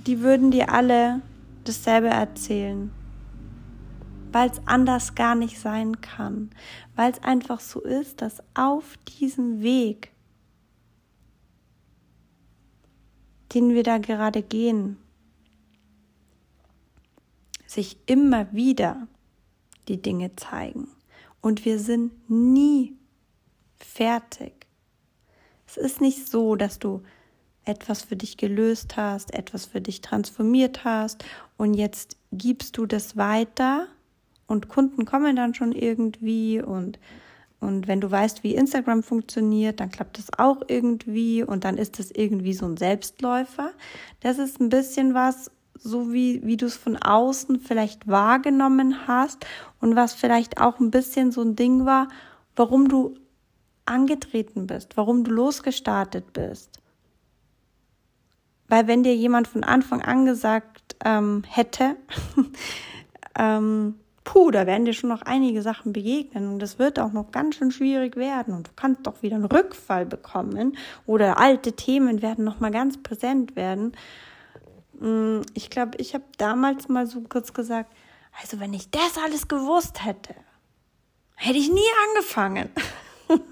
die 0.08 0.22
würden 0.22 0.52
dir 0.52 0.72
alle 0.74 1.22
dasselbe 1.64 2.08
erzählen. 2.08 2.92
Weil 4.32 4.50
es 4.50 4.62
anders 4.66 5.14
gar 5.16 5.36
nicht 5.36 5.60
sein 5.60 6.02
kann. 6.02 6.50
Weil 6.96 7.12
es 7.12 7.22
einfach 7.22 7.60
so 7.60 7.82
ist, 7.82 8.22
dass 8.22 8.42
auf 8.56 8.98
diesem 9.20 9.62
Weg 9.62 10.12
den 13.54 13.74
wir 13.74 13.84
da 13.84 13.98
gerade 13.98 14.42
gehen, 14.42 14.98
sich 17.68 17.98
immer 18.06 18.52
wieder 18.54 19.08
die 19.88 20.02
Dinge 20.02 20.36
zeigen. 20.36 20.88
Und 21.42 21.66
wir 21.66 21.80
sind 21.80 22.12
nie 22.30 22.96
fertig. 23.78 24.54
Es 25.68 25.78
ist 25.78 26.02
nicht 26.02 26.28
so, 26.28 26.56
dass 26.56 26.80
du 26.80 27.02
etwas 27.64 28.02
für 28.02 28.16
dich 28.16 28.38
gelöst 28.38 28.98
hast, 28.98 29.34
etwas 29.34 29.66
für 29.66 29.82
dich 29.82 30.02
transformiert 30.02 30.84
hast 30.84 31.24
und 31.58 31.74
jetzt 31.74 32.18
gibst 32.32 32.78
du 32.78 32.86
das 32.86 33.18
weiter 33.18 33.88
und 34.48 34.68
Kunden 34.68 35.06
kommen 35.06 35.36
dann 35.36 35.54
schon 35.54 35.72
irgendwie 35.72 36.62
und 36.62 37.00
und 37.62 37.88
wenn 37.88 38.02
du 38.02 38.10
weißt, 38.10 38.44
wie 38.44 38.56
Instagram 38.56 39.04
funktioniert, 39.04 39.80
dann 39.80 39.92
klappt 39.92 40.18
das 40.18 40.30
auch 40.38 40.64
irgendwie 40.68 41.44
und 41.44 41.64
dann 41.64 41.78
ist 41.78 42.00
das 42.00 42.10
irgendwie 42.10 42.54
so 42.54 42.66
ein 42.66 42.76
Selbstläufer. 42.76 43.72
Das 44.20 44.40
ist 44.40 44.60
ein 44.60 44.70
bisschen 44.70 45.14
was, 45.14 45.52
so 45.76 46.12
wie, 46.12 46.44
wie 46.44 46.58
du 46.58 46.66
es 46.66 46.76
von 46.76 46.98
außen 46.98 47.60
vielleicht 47.60 48.08
wahrgenommen 48.08 49.08
hast 49.08 49.46
und 49.80 49.96
was 49.96 50.14
vielleicht 50.14 50.60
auch 50.60 50.80
ein 50.80 50.90
bisschen 50.90 51.32
so 51.32 51.44
ein 51.44 51.56
Ding 51.56 51.86
war, 51.86 52.08
warum 52.56 52.88
du 52.88 53.14
angetreten 53.86 54.66
bist, 54.66 54.98
warum 54.98 55.24
du 55.24 55.32
losgestartet 55.32 56.34
bist. 56.34 56.80
Weil 58.68 58.88
wenn 58.88 59.04
dir 59.04 59.16
jemand 59.16 59.48
von 59.48 59.64
Anfang 59.64 60.02
an 60.02 60.26
gesagt 60.26 60.96
ähm, 61.06 61.44
hätte, 61.48 61.96
ähm, 63.38 64.01
puh, 64.24 64.52
da 64.52 64.68
werden 64.68 64.86
dir 64.86 64.94
schon 64.94 65.10
noch 65.10 65.24
einige 65.24 65.62
Sachen 65.62 65.94
begegnen 65.94 66.50
und 66.50 66.62
es 66.62 66.80
wird 66.80 67.00
auch 67.00 67.12
noch 67.12 67.32
ganz 67.32 67.56
schön 67.56 67.72
schwierig 67.72 68.16
werden 68.16 68.54
und 68.54 68.68
du 68.68 68.72
kannst 68.76 69.06
doch 69.08 69.22
wieder 69.22 69.36
einen 69.36 69.46
Rückfall 69.46 70.06
bekommen 70.06 70.78
oder 71.06 71.38
alte 71.38 71.74
Themen 71.74 72.22
werden 72.22 72.46
noch 72.46 72.60
mal 72.60 72.72
ganz 72.72 73.02
präsent 73.02 73.56
werden. 73.56 73.94
Mm, 75.00 75.42
ich 75.54 75.70
glaube, 75.70 75.98
ich 75.98 76.14
habe 76.14 76.26
damals 76.38 76.88
mal 76.88 77.08
so 77.08 77.22
kurz 77.22 77.54
gesagt, 77.54 77.92
also 78.42 78.60
wenn 78.60 78.74
ich 78.74 78.90
das 78.92 79.18
alles 79.24 79.48
gewusst 79.48 80.06
hätte, 80.06 80.36
hätte 81.36 81.58
ich 81.58 81.72
nie 81.72 81.80
angefangen. 82.10 82.70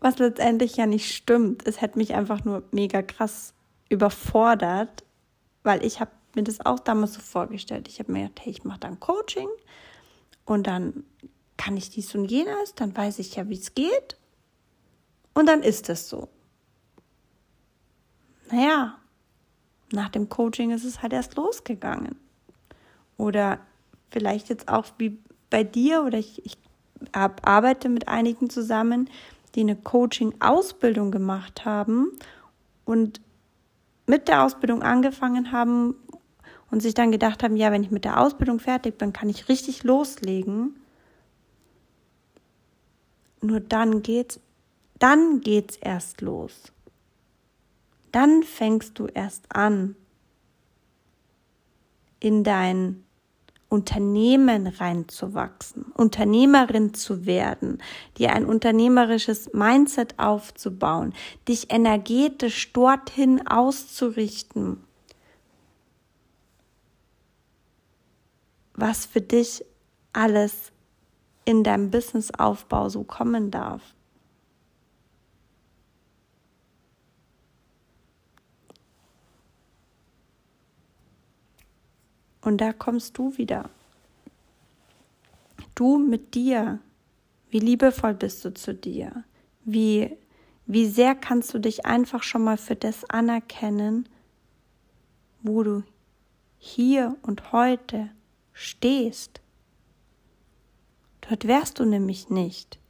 Was 0.00 0.18
letztendlich 0.18 0.76
ja 0.76 0.86
nicht 0.86 1.14
stimmt. 1.14 1.66
Es 1.66 1.80
hätte 1.80 1.98
mich 1.98 2.14
einfach 2.14 2.44
nur 2.44 2.62
mega 2.70 3.02
krass 3.02 3.54
überfordert, 3.88 5.04
weil 5.62 5.84
ich 5.84 6.00
habe 6.00 6.10
mir 6.38 6.44
das 6.44 6.64
auch 6.64 6.78
damals 6.78 7.14
so 7.14 7.20
vorgestellt. 7.20 7.88
Ich 7.88 7.98
habe 7.98 8.12
mir 8.12 8.28
gedacht, 8.28 8.44
hey, 8.44 8.52
ich 8.52 8.64
mache 8.64 8.80
dann 8.80 9.00
Coaching 9.00 9.48
und 10.44 10.66
dann 10.66 11.04
kann 11.56 11.76
ich 11.76 11.90
dies 11.90 12.14
und 12.14 12.26
jenes, 12.26 12.74
dann 12.74 12.96
weiß 12.96 13.18
ich 13.18 13.34
ja, 13.34 13.48
wie 13.48 13.58
es 13.58 13.74
geht 13.74 14.16
und 15.34 15.46
dann 15.46 15.62
ist 15.62 15.88
es 15.88 16.08
so. 16.08 16.28
Naja, 18.50 18.98
nach 19.92 20.08
dem 20.08 20.28
Coaching 20.28 20.70
ist 20.70 20.84
es 20.84 21.02
halt 21.02 21.12
erst 21.12 21.36
losgegangen. 21.36 22.16
Oder 23.16 23.58
vielleicht 24.10 24.48
jetzt 24.48 24.68
auch 24.68 24.86
wie 24.98 25.18
bei 25.50 25.64
dir 25.64 26.04
oder 26.04 26.18
ich, 26.18 26.44
ich 26.46 26.56
arbeite 27.12 27.88
mit 27.88 28.08
einigen 28.08 28.48
zusammen, 28.48 29.10
die 29.54 29.60
eine 29.60 29.76
Coaching-Ausbildung 29.76 31.10
gemacht 31.10 31.64
haben 31.64 32.12
und 32.84 33.20
mit 34.06 34.28
der 34.28 34.44
Ausbildung 34.44 34.82
angefangen 34.82 35.52
haben 35.52 35.94
und 36.70 36.80
sich 36.80 36.94
dann 36.94 37.12
gedacht 37.12 37.42
haben, 37.42 37.56
ja, 37.56 37.72
wenn 37.72 37.82
ich 37.82 37.90
mit 37.90 38.04
der 38.04 38.20
Ausbildung 38.20 38.60
fertig 38.60 38.98
bin, 38.98 39.12
kann 39.12 39.28
ich 39.28 39.48
richtig 39.48 39.84
loslegen. 39.84 40.76
Nur 43.40 43.60
dann 43.60 44.02
geht's, 44.02 44.40
dann 44.98 45.40
geht's 45.40 45.76
erst 45.76 46.20
los. 46.20 46.72
Dann 48.12 48.42
fängst 48.42 48.98
du 48.98 49.06
erst 49.06 49.44
an, 49.54 49.94
in 52.20 52.42
dein 52.42 53.04
Unternehmen 53.68 54.66
reinzuwachsen, 54.66 55.84
Unternehmerin 55.94 56.94
zu 56.94 57.26
werden, 57.26 57.78
dir 58.16 58.32
ein 58.32 58.46
unternehmerisches 58.46 59.52
Mindset 59.52 60.18
aufzubauen, 60.18 61.12
dich 61.46 61.70
energetisch 61.70 62.72
dorthin 62.72 63.46
auszurichten, 63.46 64.82
was 68.88 69.04
für 69.04 69.20
dich 69.20 69.62
alles 70.14 70.72
in 71.44 71.62
deinem 71.62 71.90
Businessaufbau 71.90 72.88
so 72.88 73.04
kommen 73.04 73.50
darf. 73.50 73.82
Und 82.40 82.62
da 82.62 82.72
kommst 82.72 83.18
du 83.18 83.36
wieder. 83.36 83.68
Du 85.74 85.98
mit 85.98 86.34
dir. 86.34 86.78
Wie 87.50 87.58
liebevoll 87.58 88.14
bist 88.14 88.42
du 88.46 88.54
zu 88.54 88.72
dir? 88.72 89.22
Wie, 89.64 90.16
wie 90.64 90.86
sehr 90.86 91.14
kannst 91.14 91.52
du 91.52 91.58
dich 91.58 91.84
einfach 91.84 92.22
schon 92.22 92.42
mal 92.42 92.56
für 92.56 92.76
das 92.76 93.04
anerkennen, 93.04 94.08
wo 95.42 95.62
du 95.62 95.82
hier 96.58 97.16
und 97.20 97.52
heute 97.52 98.08
stehst? 98.58 99.40
Dort 101.20 101.46
wärst 101.46 101.78
du 101.78 101.84
nämlich 101.84 102.28
nicht, 102.28 102.80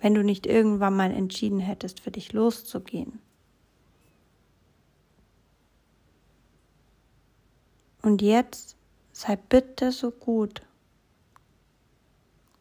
wenn 0.00 0.14
du 0.14 0.24
nicht 0.24 0.46
irgendwann 0.46 0.96
mal 0.96 1.10
entschieden 1.10 1.60
hättest, 1.60 2.00
für 2.00 2.10
dich 2.10 2.32
loszugehen. 2.32 3.20
Und 8.00 8.22
jetzt 8.22 8.76
sei 9.12 9.36
bitte 9.36 9.92
so 9.92 10.10
gut, 10.10 10.62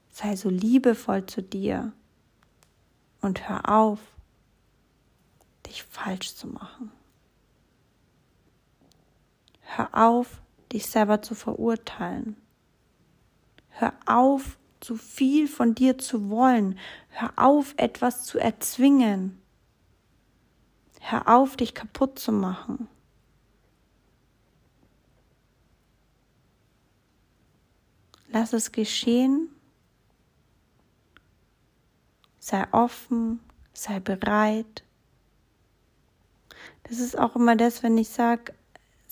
sei 0.10 0.36
so 0.36 0.50
liebevoll 0.50 1.26
zu 1.26 1.42
dir 1.42 1.94
und 3.22 3.48
hör 3.48 3.70
auf, 3.70 4.00
dich 5.68 5.84
falsch 5.84 6.36
zu 6.36 6.48
machen. 6.48 6.92
Hör 9.62 9.90
auf, 9.94 10.42
dich 10.74 10.88
selber 10.88 11.22
zu 11.22 11.36
verurteilen. 11.36 12.36
Hör 13.70 13.94
auf, 14.06 14.58
zu 14.80 14.98
viel 14.98 15.48
von 15.48 15.76
dir 15.76 15.98
zu 15.98 16.30
wollen. 16.30 16.78
Hör 17.10 17.32
auf, 17.38 17.74
etwas 17.78 18.26
zu 18.26 18.40
erzwingen. 18.40 19.42
Hör 21.00 21.28
auf, 21.28 21.56
dich 21.56 21.74
kaputt 21.74 22.20
zu 22.20 22.32
machen. 22.32 22.88
Lass 28.30 28.52
es 28.52 28.72
geschehen. 28.72 29.50
Sei 32.40 32.66
offen, 32.72 33.40
sei 33.74 34.00
bereit. 34.00 34.84
Das 36.84 37.00
ist 37.00 37.18
auch 37.18 37.36
immer 37.36 37.56
das, 37.56 37.84
wenn 37.84 37.98
ich 37.98 38.10
sage, 38.10 38.54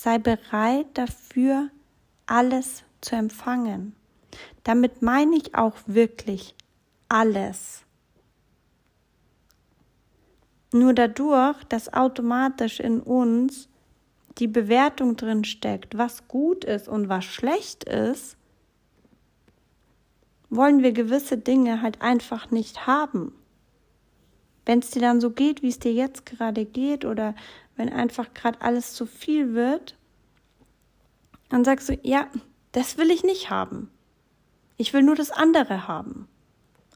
sei 0.02 0.18
bereit 0.18 0.88
dafür, 0.96 1.70
alles 2.26 2.84
zu 3.02 3.16
empfangen. 3.16 3.96
Damit 4.64 5.04
meine 5.04 5.36
ich 5.36 5.54
auch 5.54 5.76
wirklich 5.86 6.56
alles. 7.08 7.84
Nur 10.74 10.94
dadurch, 10.94 11.64
dass 11.66 11.94
automatisch 11.94 12.80
in 12.80 13.00
uns 13.00 13.70
die 14.40 14.48
Bewertung 14.48 15.18
drin 15.18 15.44
steckt, 15.44 15.96
was 15.96 16.28
gut 16.28 16.66
ist 16.66 16.88
und 16.88 17.08
was 17.08 17.26
schlecht 17.26 17.84
ist, 17.84 18.38
wollen 20.50 20.82
wir 20.82 20.94
gewisse 20.94 21.38
Dinge 21.38 21.84
halt 21.84 22.02
einfach 22.02 22.50
nicht 22.50 22.88
haben. 22.88 23.36
Wenn 24.66 24.80
es 24.80 24.90
dir 24.90 25.02
dann 25.02 25.22
so 25.22 25.30
geht, 25.30 25.62
wie 25.62 25.70
es 25.70 25.78
dir 25.78 25.94
jetzt 25.94 26.26
gerade 26.26 26.66
geht, 26.66 27.06
oder 27.06 27.36
wenn 27.82 27.92
einfach 27.92 28.36
gerade 28.36 28.62
alles 28.62 28.94
zu 28.94 29.08
viel 29.08 29.56
wird, 29.56 29.96
dann 31.50 31.66
sagst 31.66 31.90
du, 31.90 31.98
ja, 32.04 32.28
das 32.74 33.00
will 33.00 33.10
ich 33.10 33.24
nicht 33.24 33.50
haben. 33.50 33.90
Ich 34.78 34.94
will 34.94 35.02
nur 35.02 35.16
das 35.16 35.32
andere 35.32 35.88
haben. 35.88 36.28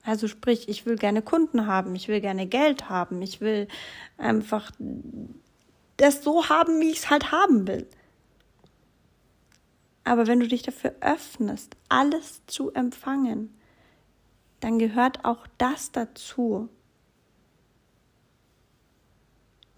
Also 0.04 0.28
sprich, 0.28 0.70
ich 0.70 0.86
will 0.86 0.96
gerne 0.96 1.24
Kunden 1.24 1.66
haben, 1.66 1.96
ich 1.96 2.08
will 2.08 2.22
gerne 2.22 2.46
Geld 2.46 2.88
haben, 2.88 3.20
ich 3.24 3.42
will 3.42 3.68
einfach 4.20 4.72
das 5.98 6.24
so 6.24 6.50
haben, 6.50 6.80
wie 6.80 6.92
ich 6.92 7.00
es 7.00 7.10
halt 7.10 7.32
haben 7.32 7.68
will. 7.68 7.88
Aber 10.04 10.28
wenn 10.28 10.40
du 10.40 10.48
dich 10.48 10.62
dafür 10.62 10.94
öffnest, 11.02 11.76
alles 11.90 12.46
zu 12.46 12.72
empfangen, 12.74 13.58
dann 14.60 14.78
gehört 14.78 15.26
auch 15.26 15.48
das 15.58 15.92
dazu, 15.92 16.70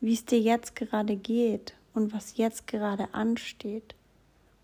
wie 0.02 0.14
es 0.14 0.26
dir 0.26 0.40
jetzt 0.40 0.76
gerade 0.76 1.16
geht 1.16 1.76
und 1.94 2.14
was 2.14 2.38
jetzt 2.38 2.68
gerade 2.68 3.14
ansteht. 3.14 3.96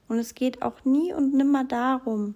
Und 0.07 0.19
es 0.19 0.35
geht 0.35 0.61
auch 0.61 0.83
nie 0.85 1.13
und 1.13 1.33
nimmer 1.33 1.63
darum, 1.63 2.35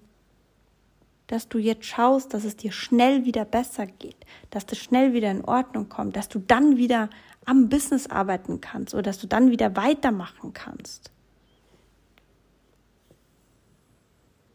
dass 1.28 1.50
du 1.50 1.58
jetzt 1.58 1.86
schaust, 1.86 2.34
dass 2.34 2.46
es 2.46 2.56
dir 2.56 2.72
schnell 2.72 3.26
wieder 3.26 3.46
besser 3.46 3.86
geht, 3.86 4.26
dass 4.50 4.66
das 4.66 4.78
schnell 4.78 5.14
wieder 5.14 5.30
in 5.30 5.44
Ordnung 5.44 5.90
kommt, 5.90 6.16
dass 6.16 6.30
du 6.30 6.40
dann 6.40 6.78
wieder 6.78 7.10
am 7.46 7.70
Business 7.70 8.08
arbeiten 8.08 8.62
kannst 8.62 8.94
oder 8.94 9.04
dass 9.04 9.20
du 9.20 9.28
dann 9.28 9.52
wieder 9.52 9.76
weitermachen 9.76 10.54
kannst. 10.54 11.12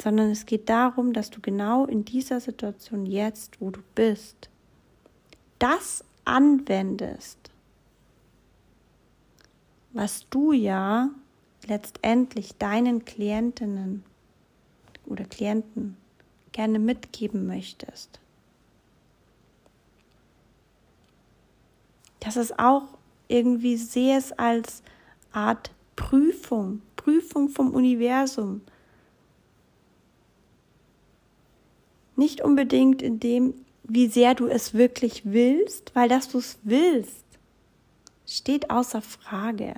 sondern 0.02 0.30
es 0.30 0.46
geht 0.46 0.68
darum, 0.68 1.12
dass 1.12 1.30
du 1.30 1.40
genau 1.40 1.86
in 1.86 2.04
dieser 2.04 2.40
Situation 2.40 3.06
jetzt, 3.06 3.60
wo 3.60 3.70
du 3.70 3.80
bist, 3.94 4.50
das 5.60 6.04
anwendest, 6.24 7.41
was 9.92 10.28
du 10.30 10.52
ja 10.52 11.10
letztendlich 11.66 12.56
deinen 12.56 13.04
Klientinnen 13.04 14.04
oder 15.06 15.24
Klienten 15.24 15.96
gerne 16.52 16.78
mitgeben 16.78 17.46
möchtest. 17.46 18.20
Das 22.20 22.36
ist 22.36 22.58
auch 22.58 22.84
irgendwie 23.28 23.76
sehe 23.76 24.16
es 24.16 24.32
als 24.32 24.82
Art 25.32 25.70
Prüfung, 25.96 26.82
Prüfung 26.96 27.48
vom 27.48 27.72
Universum. 27.72 28.60
Nicht 32.16 32.42
unbedingt 32.42 33.02
in 33.02 33.18
dem, 33.18 33.54
wie 33.84 34.06
sehr 34.06 34.34
du 34.34 34.46
es 34.46 34.74
wirklich 34.74 35.22
willst, 35.24 35.94
weil 35.94 36.08
dass 36.08 36.28
du 36.28 36.38
es 36.38 36.58
willst, 36.62 37.21
steht 38.36 38.70
außer 38.70 39.02
Frage, 39.02 39.74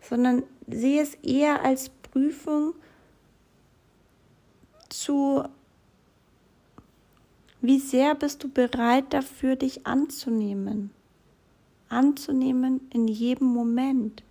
sondern 0.00 0.42
sehe 0.66 1.02
es 1.02 1.14
eher 1.16 1.64
als 1.64 1.90
Prüfung 1.90 2.74
zu, 4.88 5.44
wie 7.60 7.78
sehr 7.78 8.14
bist 8.14 8.42
du 8.42 8.48
bereit 8.48 9.12
dafür, 9.12 9.56
dich 9.56 9.86
anzunehmen, 9.86 10.90
anzunehmen 11.88 12.80
in 12.92 13.08
jedem 13.08 13.48
Moment. 13.48 14.22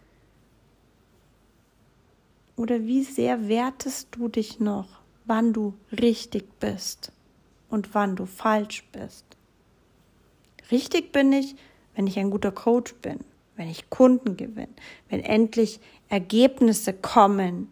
Oder 2.55 2.85
wie 2.85 3.03
sehr 3.03 3.47
wertest 3.47 4.07
du 4.11 4.29
dich 4.29 4.59
noch? 4.59 4.97
wann 5.27 5.53
du 5.53 5.73
richtig 5.91 6.59
bist 6.59 7.11
und 7.69 7.93
wann 7.93 8.15
du 8.15 8.25
falsch 8.25 8.83
bist. 8.91 9.25
Richtig 10.71 11.11
bin 11.11 11.31
ich, 11.33 11.55
wenn 11.97 12.05
ich 12.05 12.19
ein 12.19 12.29
guter 12.29 12.51
Coach 12.51 12.93
bin, 13.01 13.19
wenn 13.55 13.69
ich 13.69 13.89
Kunden 13.89 14.37
gewinne, 14.37 14.73
wenn 15.09 15.19
endlich 15.19 15.79
Ergebnisse 16.09 16.93
kommen 16.93 17.69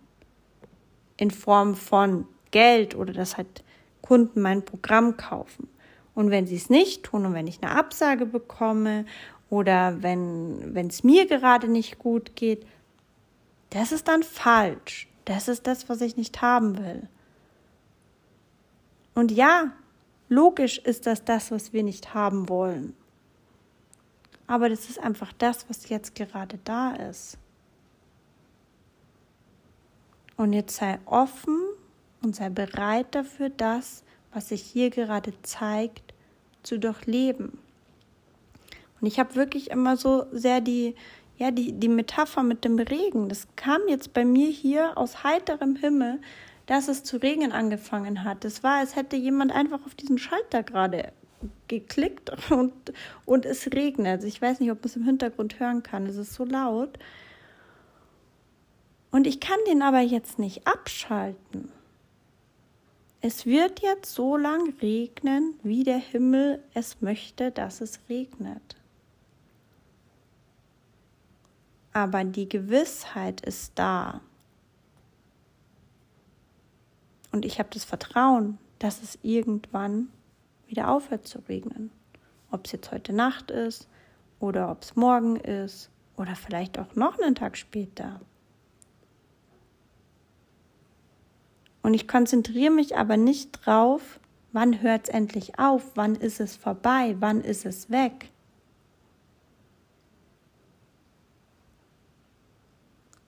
in 1.16 1.30
Form 1.30 1.76
von 1.76 2.26
Geld 2.50 2.96
oder 2.96 3.14
dass 3.14 3.38
halt 3.38 3.64
Kunden 4.02 4.42
mein 4.42 4.66
Programm 4.66 5.16
kaufen. 5.16 5.70
Und 6.16 6.32
wenn 6.32 6.48
sie 6.48 6.56
es 6.56 6.72
nicht 6.72 7.04
tun 7.04 7.28
und 7.28 7.34
wenn 7.36 7.46
ich 7.46 7.62
eine 7.62 7.78
Absage 7.78 8.26
bekomme 8.26 9.06
oder 9.52 10.02
wenn 10.02 10.88
es 10.90 11.04
mir 11.04 11.28
gerade 11.28 11.68
nicht 11.68 12.00
gut 12.00 12.36
geht, 12.36 12.66
das 13.70 13.92
ist 13.92 14.08
dann 14.08 14.24
falsch. 14.24 15.08
Das 15.26 15.48
ist 15.48 15.68
das, 15.68 15.88
was 15.88 16.02
ich 16.02 16.18
nicht 16.18 16.42
haben 16.42 16.80
will. 16.80 17.08
Und 19.14 19.32
ja, 19.32 19.72
logisch 20.30 20.80
ist 20.80 21.06
das 21.06 21.24
das, 21.24 21.52
was 21.52 21.74
wir 21.74 21.84
nicht 21.84 22.16
haben 22.16 22.50
wollen. 22.50 22.96
Aber 24.48 24.70
das 24.70 24.90
ist 24.90 25.00
einfach 25.00 25.34
das, 25.38 25.68
was 25.70 25.90
jetzt 25.90 26.16
gerade 26.16 26.60
da 26.64 26.92
ist. 26.92 27.38
Und 30.38 30.54
jetzt 30.54 30.76
sei 30.76 31.00
offen 31.06 31.60
und 32.22 32.36
sei 32.36 32.50
bereit 32.50 33.08
dafür, 33.12 33.50
das, 33.50 34.04
was 34.34 34.50
sich 34.50 34.62
hier 34.62 34.90
gerade 34.90 35.34
zeigt, 35.44 36.14
zu 36.64 36.78
durchleben. 36.78 37.58
Und 39.00 39.08
ich 39.08 39.20
habe 39.20 39.36
wirklich 39.36 39.72
immer 39.72 39.98
so 39.98 40.26
sehr 40.32 40.62
die 40.62 40.96
Ja, 41.38 41.52
die, 41.52 41.74
die 41.74 41.90
Metapher 41.90 42.44
mit 42.44 42.64
dem 42.64 42.80
Regen, 42.80 43.28
das 43.28 43.46
kam 43.58 43.82
jetzt 43.90 44.14
bei 44.14 44.24
mir 44.24 44.48
hier 44.48 44.98
aus 44.98 45.26
heiterem 45.26 45.76
Himmel, 45.76 46.22
dass 46.66 46.88
es 46.88 47.04
zu 47.04 47.18
regnen 47.18 47.52
angefangen 47.52 48.24
hat. 48.24 48.46
Es 48.46 48.64
war, 48.64 48.80
als 48.80 48.96
hätte 48.96 49.18
jemand 49.18 49.52
einfach 49.52 49.86
auf 49.86 49.96
diesen 49.96 50.18
Schalter 50.18 50.64
gerade 50.64 51.12
geklickt 51.68 52.32
und, 52.52 52.74
und 53.26 53.46
es 53.46 53.68
regnet. 53.68 54.24
Ich 54.24 54.42
weiß 54.42 54.60
nicht, 54.60 54.72
ob 54.72 54.80
man 54.80 54.86
es 54.86 54.96
im 54.96 55.04
Hintergrund 55.04 55.60
hören 55.60 55.84
kann. 55.84 56.06
Es 56.06 56.18
ist 56.18 56.34
so 56.34 56.46
laut. 56.46 56.98
Und 59.12 59.28
ich 59.28 59.40
kann 59.40 59.60
den 59.68 59.82
aber 59.82 60.02
jetzt 60.02 60.40
nicht 60.40 60.68
abschalten. 60.68 61.72
Es 63.22 63.46
wird 63.46 63.80
jetzt 63.82 64.14
so 64.14 64.38
lang 64.38 64.74
regnen, 64.82 65.56
wie 65.64 65.84
der 65.84 65.98
Himmel 65.98 66.62
es 66.74 67.02
möchte, 67.02 67.50
dass 67.50 67.82
es 67.82 68.00
regnet. 68.10 68.76
Aber 71.94 72.24
die 72.24 72.48
Gewissheit 72.48 73.42
ist 73.42 73.72
da. 73.76 74.22
Und 77.32 77.46
ich 77.46 77.58
habe 77.58 77.70
das 77.72 77.86
Vertrauen, 77.86 78.58
dass 78.80 79.02
es 79.02 79.18
irgendwann 79.24 80.10
wieder 80.76 80.90
aufhört 80.90 81.26
zu 81.26 81.40
regnen. 81.48 81.90
Ob 82.52 82.66
es 82.66 82.74
jetzt 82.74 82.92
heute 82.92 83.14
Nacht 83.14 83.50
ist 83.50 83.88
oder 84.40 84.70
ob 84.70 84.84
es 84.84 84.96
morgen 84.96 85.38
ist 85.38 85.90
oder 86.18 86.36
vielleicht 86.36 86.78
auch 86.78 86.96
noch 86.96 87.18
einen 87.18 87.36
Tag 87.36 87.56
später. 87.58 88.20
Und 91.82 91.94
ich 91.94 92.08
konzentriere 92.08 92.72
mich 92.72 92.98
aber 92.98 93.16
nicht 93.16 93.66
drauf, 93.66 94.20
wann 94.52 94.82
hört 94.82 95.08
es 95.08 95.14
endlich 95.14 95.60
auf, 95.60 95.92
wann 95.96 96.16
ist 96.16 96.42
es 96.42 96.56
vorbei, 96.56 97.16
wann 97.20 97.42
ist 97.42 97.66
es 97.66 97.90
weg. 97.90 98.32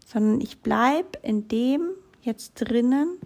Sondern 0.06 0.42
ich 0.42 0.62
bleibe 0.62 1.20
in 1.22 1.48
dem 1.48 1.92
jetzt 2.22 2.56
drinnen 2.56 3.20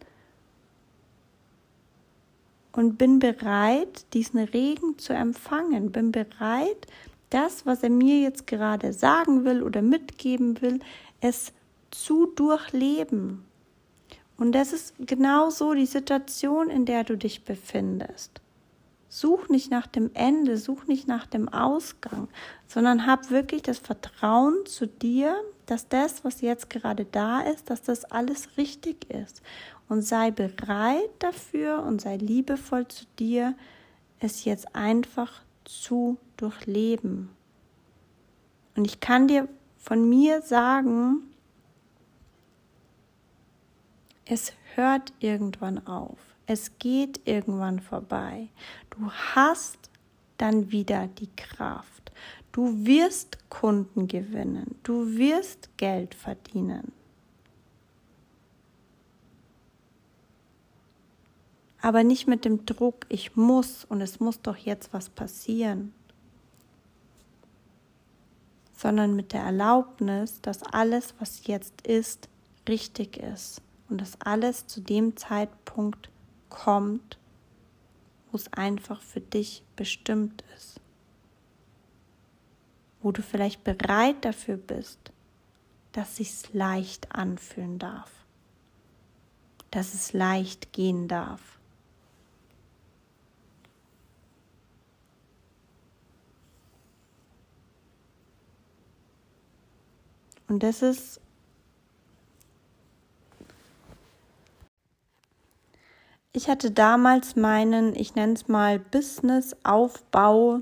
und 2.72 2.98
bin 2.98 3.20
bereit, 3.20 4.06
diesen 4.14 4.40
Regen 4.40 4.98
zu 4.98 5.14
empfangen, 5.14 5.92
bin 5.92 6.12
bereit, 6.12 6.88
das, 7.30 7.66
was 7.66 7.84
er 7.84 7.90
mir 7.90 8.20
jetzt 8.20 8.48
gerade 8.48 8.94
sagen 8.94 9.46
will 9.46 9.64
oder 9.64 9.82
mitgeben 9.82 10.62
will, 10.62 10.80
es 11.22 11.54
zu 11.92 12.28
durchleben. 12.28 13.46
Und 14.38 14.54
das 14.54 14.74
ist 14.74 14.96
genau 15.00 15.50
so 15.50 15.74
die 15.74 15.86
Situation, 15.86 16.70
in 16.70 16.86
der 16.86 17.04
du 17.04 17.18
dich 17.18 17.44
befindest. 17.44 18.42
Such 19.08 19.50
nicht 19.50 19.70
nach 19.70 19.88
dem 19.88 20.10
Ende, 20.14 20.58
such 20.58 20.88
nicht 20.88 21.08
nach 21.08 21.28
dem 21.28 21.50
Ausgang, 21.50 22.30
sondern 22.66 23.06
hab 23.06 23.30
wirklich 23.30 23.62
das 23.62 23.78
Vertrauen 23.78 24.66
zu 24.66 24.88
dir, 24.88 25.36
dass 25.66 25.90
das, 25.90 26.24
was 26.24 26.42
jetzt 26.42 26.70
gerade 26.70 27.06
da 27.06 27.42
ist, 27.42 27.70
dass 27.70 27.82
das 27.82 28.06
alles 28.06 28.58
richtig 28.58 29.10
ist. 29.10 29.42
Und 29.92 30.04
sei 30.04 30.32
bereit 30.32 31.10
dafür 31.20 31.84
und 31.84 32.00
sei 32.00 32.16
liebevoll 32.16 32.88
zu 32.88 33.04
dir, 33.20 33.56
es 34.22 34.46
jetzt 34.46 34.74
einfach 34.74 35.42
zu 35.66 36.18
durchleben. 36.38 37.28
Und 38.78 38.86
ich 38.86 39.02
kann 39.02 39.28
dir 39.28 39.50
von 39.78 40.08
mir 40.08 40.44
sagen, 40.44 41.24
es 44.24 44.54
hört 44.76 45.12
irgendwann 45.20 45.86
auf. 45.86 46.20
Es 46.46 46.78
geht 46.80 47.28
irgendwann 47.28 47.82
vorbei. 47.82 48.48
Du 48.92 49.12
hast 49.12 49.90
dann 50.38 50.72
wieder 50.72 51.08
die 51.08 51.36
Kraft. 51.36 52.14
Du 52.54 52.86
wirst 52.86 53.50
Kunden 53.50 54.08
gewinnen. 54.08 54.74
Du 54.84 55.18
wirst 55.18 55.70
Geld 55.76 56.16
verdienen. 56.16 56.94
Aber 61.82 62.04
nicht 62.04 62.28
mit 62.28 62.46
dem 62.46 62.66
Druck, 62.66 63.06
ich 63.10 63.36
muss 63.36 63.86
und 63.86 64.02
es 64.02 64.20
muss 64.20 64.42
doch 64.42 64.58
jetzt 64.58 64.94
was 64.94 65.10
passieren, 65.10 65.94
sondern 68.76 69.16
mit 69.16 69.34
der 69.34 69.42
Erlaubnis, 69.42 70.42
dass 70.42 70.64
alles, 70.64 71.16
was 71.20 71.48
jetzt 71.48 71.86
ist, 71.88 72.30
richtig 72.68 73.18
ist 73.18 73.62
und 73.90 74.00
dass 74.00 74.20
alles 74.22 74.68
zu 74.68 74.82
dem 74.82 75.18
Zeitpunkt 75.18 76.10
kommt, 76.50 77.18
wo 78.32 78.38
es 78.38 78.52
einfach 78.54 79.02
für 79.02 79.22
dich 79.22 79.64
bestimmt 79.76 80.44
ist. 80.56 80.80
Wo 83.02 83.12
du 83.12 83.24
vielleicht 83.24 83.64
bereit 83.64 84.24
dafür 84.24 84.58
bist, 84.58 85.00
dass 85.92 86.18
sich's 86.18 86.54
leicht 86.54 87.14
anfühlen 87.14 87.80
darf, 87.80 88.12
dass 89.72 89.94
es 89.94 90.14
leicht 90.14 90.74
gehen 90.74 91.08
darf. 91.08 91.60
Und 100.52 100.64
das 100.64 100.82
ist 100.82 101.22
Ich 106.34 106.50
hatte 106.50 106.72
damals 106.72 107.38
meinen, 107.38 107.96
ich 107.96 108.16
nenne 108.16 108.34
es 108.34 108.50
mal 108.50 108.78
Business-Aufbau, 108.78 110.60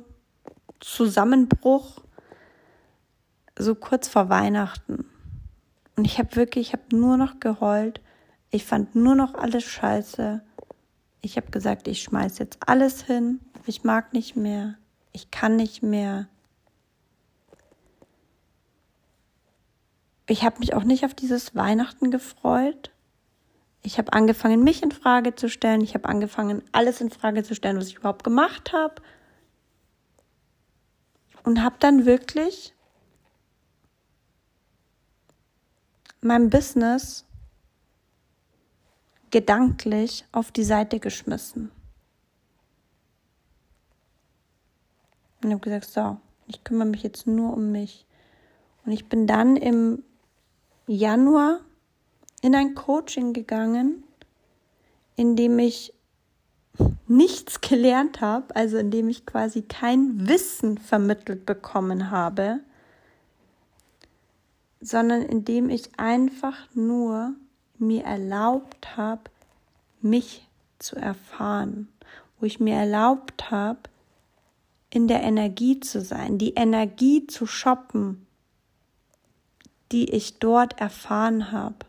Zusammenbruch, 0.80 2.02
so 3.58 3.74
kurz 3.74 4.08
vor 4.08 4.30
Weihnachten. 4.30 5.06
Und 5.96 6.06
ich 6.06 6.20
habe 6.20 6.36
wirklich, 6.36 6.68
ich 6.68 6.74
habe 6.74 6.96
nur 6.96 7.18
noch 7.18 7.40
geheult. 7.40 8.00
Ich 8.52 8.66
fand 8.66 8.94
nur 8.96 9.16
noch 9.16 9.34
alles 9.34 9.64
scheiße. 9.64 10.42
Ich 11.22 11.36
habe 11.36 11.50
gesagt, 11.50 11.88
ich 11.88 12.04
schmeiß 12.04 12.38
jetzt 12.38 12.60
alles 12.68 13.04
hin. 13.04 13.40
Ich 13.66 13.84
mag 13.84 14.14
nicht 14.14 14.36
mehr. 14.36 14.76
Ich 15.14 15.32
kann 15.32 15.56
nicht 15.56 15.82
mehr. 15.82 16.28
Ich 20.30 20.44
habe 20.44 20.60
mich 20.60 20.76
auch 20.76 20.84
nicht 20.84 21.06
auf 21.06 21.16
dieses 21.16 21.56
Weihnachten 21.56 22.12
gefreut. 22.12 22.92
Ich 23.82 23.98
habe 23.98 24.14
angefangen, 24.14 24.64
mich 24.64 24.84
in 24.84 24.92
Frage 24.92 25.34
zu 25.34 25.50
stellen. 25.50 25.82
Ich 25.82 25.96
habe 25.96 26.08
angefangen, 26.08 26.62
alles 26.72 27.02
in 27.02 27.10
Frage 27.10 27.44
zu 27.44 27.56
stellen, 27.56 27.78
was 27.78 27.88
ich 27.88 27.96
überhaupt 27.96 28.24
gemacht 28.24 28.72
habe. 28.72 29.02
Und 31.44 31.64
habe 31.64 31.78
dann 31.80 32.06
wirklich 32.06 32.76
mein 36.22 36.52
Business 36.52 37.26
gedanklich 39.32 40.26
auf 40.32 40.52
die 40.52 40.64
Seite 40.64 41.00
geschmissen. 41.00 41.72
Und 45.42 45.50
habe 45.50 45.62
gesagt, 45.62 45.86
so, 45.86 46.18
ich 46.46 46.64
kümmere 46.64 46.88
mich 46.88 47.02
jetzt 47.02 47.26
nur 47.26 47.52
um 47.54 47.72
mich. 47.72 48.06
Und 48.86 48.92
ich 48.92 49.10
bin 49.10 49.26
dann 49.26 49.56
im 49.56 50.04
Januar 50.92 51.60
in 52.42 52.56
ein 52.56 52.74
Coaching 52.74 53.34
gegangen, 53.34 54.04
in 55.16 55.36
dem 55.36 55.60
ich 55.60 55.94
nichts 57.08 57.62
gelernt 57.62 58.22
habe, 58.22 58.56
also 58.56 58.78
in 58.78 58.90
dem 58.90 59.08
ich 59.08 59.28
quasi 59.28 59.62
kein 59.62 60.28
Wissen 60.28 60.80
vermittelt 60.80 61.46
bekommen 61.46 62.10
habe, 62.10 62.62
sondern 64.82 65.22
in 65.22 65.46
dem 65.46 65.70
ich 65.70 66.00
einfach 66.00 66.58
nur 66.74 67.36
mir 67.78 68.06
erlaubt 68.06 68.98
habe, 68.98 69.30
mich 70.02 70.48
zu 70.80 70.96
erfahren, 70.96 71.88
wo 72.40 72.48
ich 72.48 72.60
mir 72.60 72.74
erlaubt 72.74 73.52
habe, 73.52 73.82
in 74.90 75.08
der 75.08 75.22
Energie 75.22 75.80
zu 75.82 76.02
sein, 76.02 76.40
die 76.40 76.56
Energie 76.56 77.28
zu 77.28 77.46
shoppen, 77.46 78.26
die 79.92 80.12
ich 80.12 80.40
dort 80.40 80.80
erfahren 80.80 81.52
habe. 81.52 81.86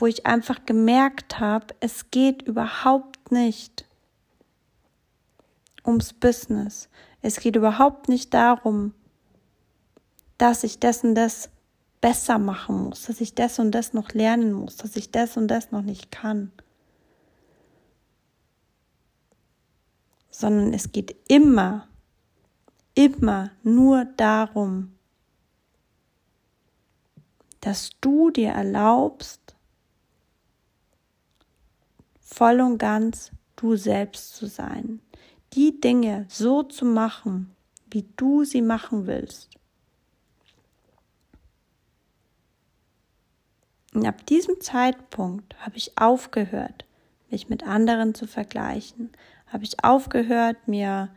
wo 0.00 0.06
ich 0.06 0.26
einfach 0.26 0.64
gemerkt 0.64 1.40
habe, 1.40 1.74
es 1.80 2.10
geht 2.10 2.42
überhaupt 2.42 3.32
nicht 3.32 3.84
ums 5.84 6.12
Business. 6.12 6.88
Es 7.22 7.40
geht 7.40 7.56
überhaupt 7.56 8.08
nicht 8.08 8.32
darum, 8.32 8.94
dass 10.36 10.62
ich 10.62 10.78
das 10.78 11.02
und 11.02 11.14
das 11.14 11.50
besser 12.00 12.38
machen 12.38 12.84
muss, 12.84 13.06
dass 13.06 13.20
ich 13.20 13.34
das 13.34 13.58
und 13.58 13.72
das 13.72 13.92
noch 13.92 14.12
lernen 14.12 14.52
muss, 14.52 14.76
dass 14.76 14.94
ich 14.94 15.10
das 15.10 15.36
und 15.36 15.48
das 15.48 15.72
noch 15.72 15.82
nicht 15.82 16.12
kann. 16.12 16.52
Sondern 20.30 20.72
es 20.72 20.92
geht 20.92 21.16
immer, 21.26 21.88
immer 22.98 23.52
nur 23.62 24.06
darum, 24.16 24.92
dass 27.60 27.90
du 28.00 28.32
dir 28.32 28.48
erlaubst, 28.48 29.54
voll 32.20 32.60
und 32.60 32.78
ganz 32.78 33.30
du 33.54 33.76
selbst 33.76 34.34
zu 34.34 34.46
sein. 34.46 35.00
Die 35.52 35.80
Dinge 35.80 36.26
so 36.28 36.64
zu 36.64 36.84
machen, 36.84 37.54
wie 37.88 38.04
du 38.16 38.42
sie 38.42 38.62
machen 38.62 39.06
willst. 39.06 39.50
Und 43.94 44.06
ab 44.06 44.26
diesem 44.26 44.60
Zeitpunkt 44.60 45.54
habe 45.64 45.76
ich 45.76 45.96
aufgehört, 45.96 46.84
mich 47.30 47.48
mit 47.48 47.62
anderen 47.62 48.16
zu 48.16 48.26
vergleichen. 48.26 49.12
Habe 49.46 49.62
ich 49.62 49.84
aufgehört, 49.84 50.66
mir 50.66 51.10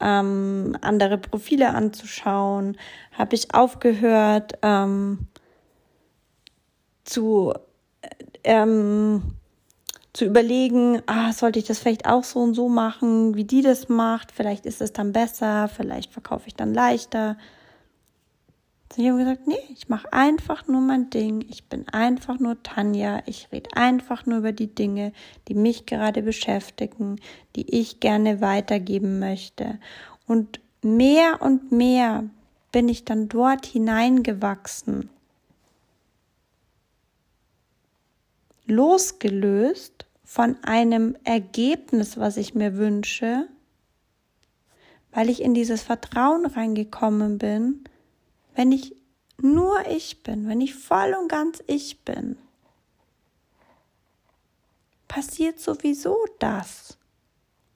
ähm, 0.00 0.76
andere 0.80 1.18
Profile 1.18 1.70
anzuschauen. 1.70 2.76
Habe 3.12 3.34
ich 3.34 3.54
aufgehört 3.54 4.54
ähm, 4.62 5.26
zu 7.04 7.54
ähm, 8.44 9.22
zu 10.12 10.24
überlegen, 10.24 11.02
ah, 11.06 11.32
sollte 11.32 11.58
ich 11.58 11.66
das 11.66 11.78
vielleicht 11.78 12.06
auch 12.06 12.24
so 12.24 12.40
und 12.40 12.54
so 12.54 12.68
machen, 12.68 13.36
wie 13.36 13.44
die 13.44 13.62
das 13.62 13.88
macht, 13.88 14.32
vielleicht 14.32 14.66
ist 14.66 14.80
es 14.80 14.92
dann 14.92 15.12
besser, 15.12 15.68
vielleicht 15.68 16.12
verkaufe 16.12 16.48
ich 16.48 16.54
dann 16.54 16.74
leichter. 16.74 17.36
Sie 18.92 19.08
haben 19.08 19.18
gesagt, 19.18 19.46
nee, 19.46 19.54
ich 19.72 19.88
mache 19.88 20.12
einfach 20.12 20.66
nur 20.66 20.80
mein 20.80 21.10
Ding. 21.10 21.44
Ich 21.48 21.64
bin 21.68 21.88
einfach 21.88 22.40
nur 22.40 22.60
Tanja. 22.62 23.22
Ich 23.26 23.48
rede 23.52 23.70
einfach 23.76 24.26
nur 24.26 24.38
über 24.38 24.52
die 24.52 24.74
Dinge, 24.74 25.12
die 25.46 25.54
mich 25.54 25.86
gerade 25.86 26.22
beschäftigen, 26.22 27.20
die 27.54 27.72
ich 27.72 28.00
gerne 28.00 28.40
weitergeben 28.40 29.20
möchte. 29.20 29.78
Und 30.26 30.60
mehr 30.82 31.40
und 31.40 31.70
mehr 31.70 32.24
bin 32.72 32.88
ich 32.88 33.04
dann 33.04 33.28
dort 33.28 33.64
hineingewachsen. 33.64 35.08
Losgelöst 38.66 40.06
von 40.24 40.56
einem 40.62 41.16
Ergebnis, 41.22 42.18
was 42.18 42.36
ich 42.36 42.54
mir 42.54 42.76
wünsche, 42.76 43.46
weil 45.12 45.28
ich 45.28 45.42
in 45.42 45.54
dieses 45.54 45.82
Vertrauen 45.82 46.46
reingekommen 46.46 47.38
bin, 47.38 47.84
wenn 48.60 48.72
ich 48.72 48.94
nur 49.40 49.86
ich 49.86 50.22
bin, 50.22 50.46
wenn 50.46 50.60
ich 50.60 50.74
voll 50.74 51.14
und 51.14 51.28
ganz 51.28 51.62
ich 51.66 52.04
bin, 52.04 52.36
passiert 55.08 55.58
sowieso 55.58 56.14
das, 56.40 56.98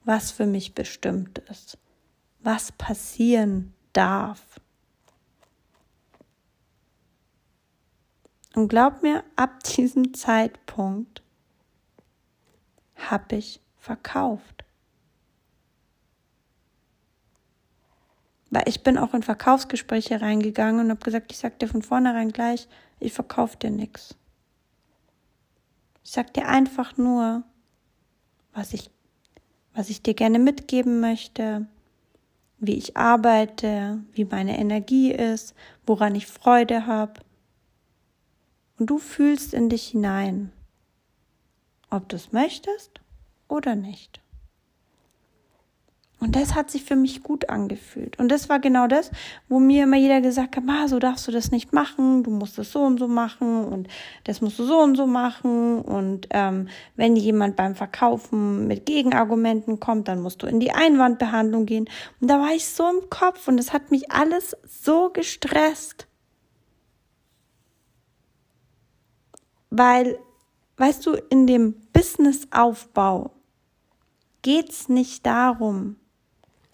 was 0.03 0.29
für 0.29 0.45
mich 0.45 0.75
bestimmt 0.75 1.39
ist, 1.49 1.79
was 2.41 2.71
passieren 2.71 3.73
darf. 3.93 4.61
Und 8.53 8.67
glaub 8.67 9.01
mir, 9.01 9.23
ab 9.35 9.63
diesem 9.75 10.13
Zeitpunkt 10.13 11.23
habe 12.95 13.37
ich 13.37 13.59
verkauft. 13.79 14.64
Weil 18.55 18.69
ich 18.69 18.83
bin 18.83 18.97
auch 18.97 19.13
in 19.13 19.21
Verkaufsgespräche 19.21 20.21
reingegangen 20.21 20.79
und 20.79 20.89
habe 20.89 21.03
gesagt, 21.03 21.29
ich 21.33 21.39
sag 21.39 21.59
dir 21.59 21.67
von 21.67 21.81
vornherein 21.81 22.31
gleich, 22.31 22.69
ich 23.01 23.11
verkaufe 23.11 23.57
dir 23.57 23.69
nichts. 23.69 24.15
Ich 26.05 26.11
sag 26.11 26.33
dir 26.33 26.47
einfach 26.47 26.95
nur, 26.95 27.43
was 28.53 28.73
ich, 28.73 28.89
was 29.73 29.89
ich 29.89 30.03
dir 30.03 30.13
gerne 30.13 30.39
mitgeben 30.39 31.01
möchte, 31.01 31.65
wie 32.59 32.75
ich 32.75 32.95
arbeite, 32.95 34.01
wie 34.13 34.23
meine 34.23 34.57
Energie 34.57 35.11
ist, 35.11 35.53
woran 35.85 36.15
ich 36.15 36.25
Freude 36.25 36.87
habe. 36.87 37.19
Und 38.79 38.89
du 38.89 38.99
fühlst 38.99 39.53
in 39.53 39.67
dich 39.67 39.89
hinein, 39.89 40.53
ob 41.89 42.07
du 42.07 42.15
es 42.15 42.31
möchtest 42.31 43.01
oder 43.49 43.75
nicht. 43.75 44.21
Und 46.19 46.37
das 46.37 46.55
hat 46.55 46.71
sich 46.71 46.83
für 46.85 46.95
mich 46.95 47.23
gut 47.23 47.49
angefühlt. 47.49 48.17
Und 48.17 48.29
das 48.29 48.47
war 48.47 48.59
genau 48.59 48.87
das, 48.87 49.11
wo 49.49 49.59
mir 49.59 49.83
immer 49.83 49.97
jeder 49.97 50.21
gesagt 50.21 50.55
hat, 50.55 50.63
ah, 50.67 50.87
so 50.87 50.97
darfst 50.97 51.27
du 51.27 51.31
das 51.31 51.51
nicht 51.51 51.73
machen, 51.73 52.23
du 52.23 52.31
musst 52.31 52.57
das 52.57 52.71
so 52.71 52.79
und 52.79 52.97
so 52.97 53.07
machen 53.07 53.65
und 53.65 53.89
das 54.23 54.39
musst 54.39 54.57
du 54.57 54.63
so 54.63 54.79
und 54.79 54.95
so 54.95 55.07
machen. 55.07 55.81
Und 55.81 56.27
ähm, 56.29 56.69
wenn 56.95 57.17
jemand 57.17 57.57
beim 57.57 57.75
Verkaufen 57.75 58.65
mit 58.65 58.85
Gegenargumenten 58.85 59.81
kommt, 59.81 60.07
dann 60.07 60.21
musst 60.21 60.41
du 60.41 60.47
in 60.47 60.61
die 60.61 60.71
Einwandbehandlung 60.71 61.65
gehen. 61.65 61.89
Und 62.21 62.29
da 62.29 62.39
war 62.39 62.55
ich 62.55 62.65
so 62.65 62.89
im 62.89 63.09
Kopf 63.09 63.47
und 63.49 63.59
es 63.59 63.73
hat 63.73 63.91
mich 63.91 64.09
alles 64.09 64.55
so 64.65 65.09
gestresst. 65.11 66.07
Weil, 69.69 70.17
weißt 70.77 71.05
du, 71.05 71.15
in 71.29 71.45
dem 71.45 71.75
Businessaufbau 71.91 73.31
geht 74.41 74.69
es 74.69 74.87
nicht 74.87 75.25
darum, 75.25 75.97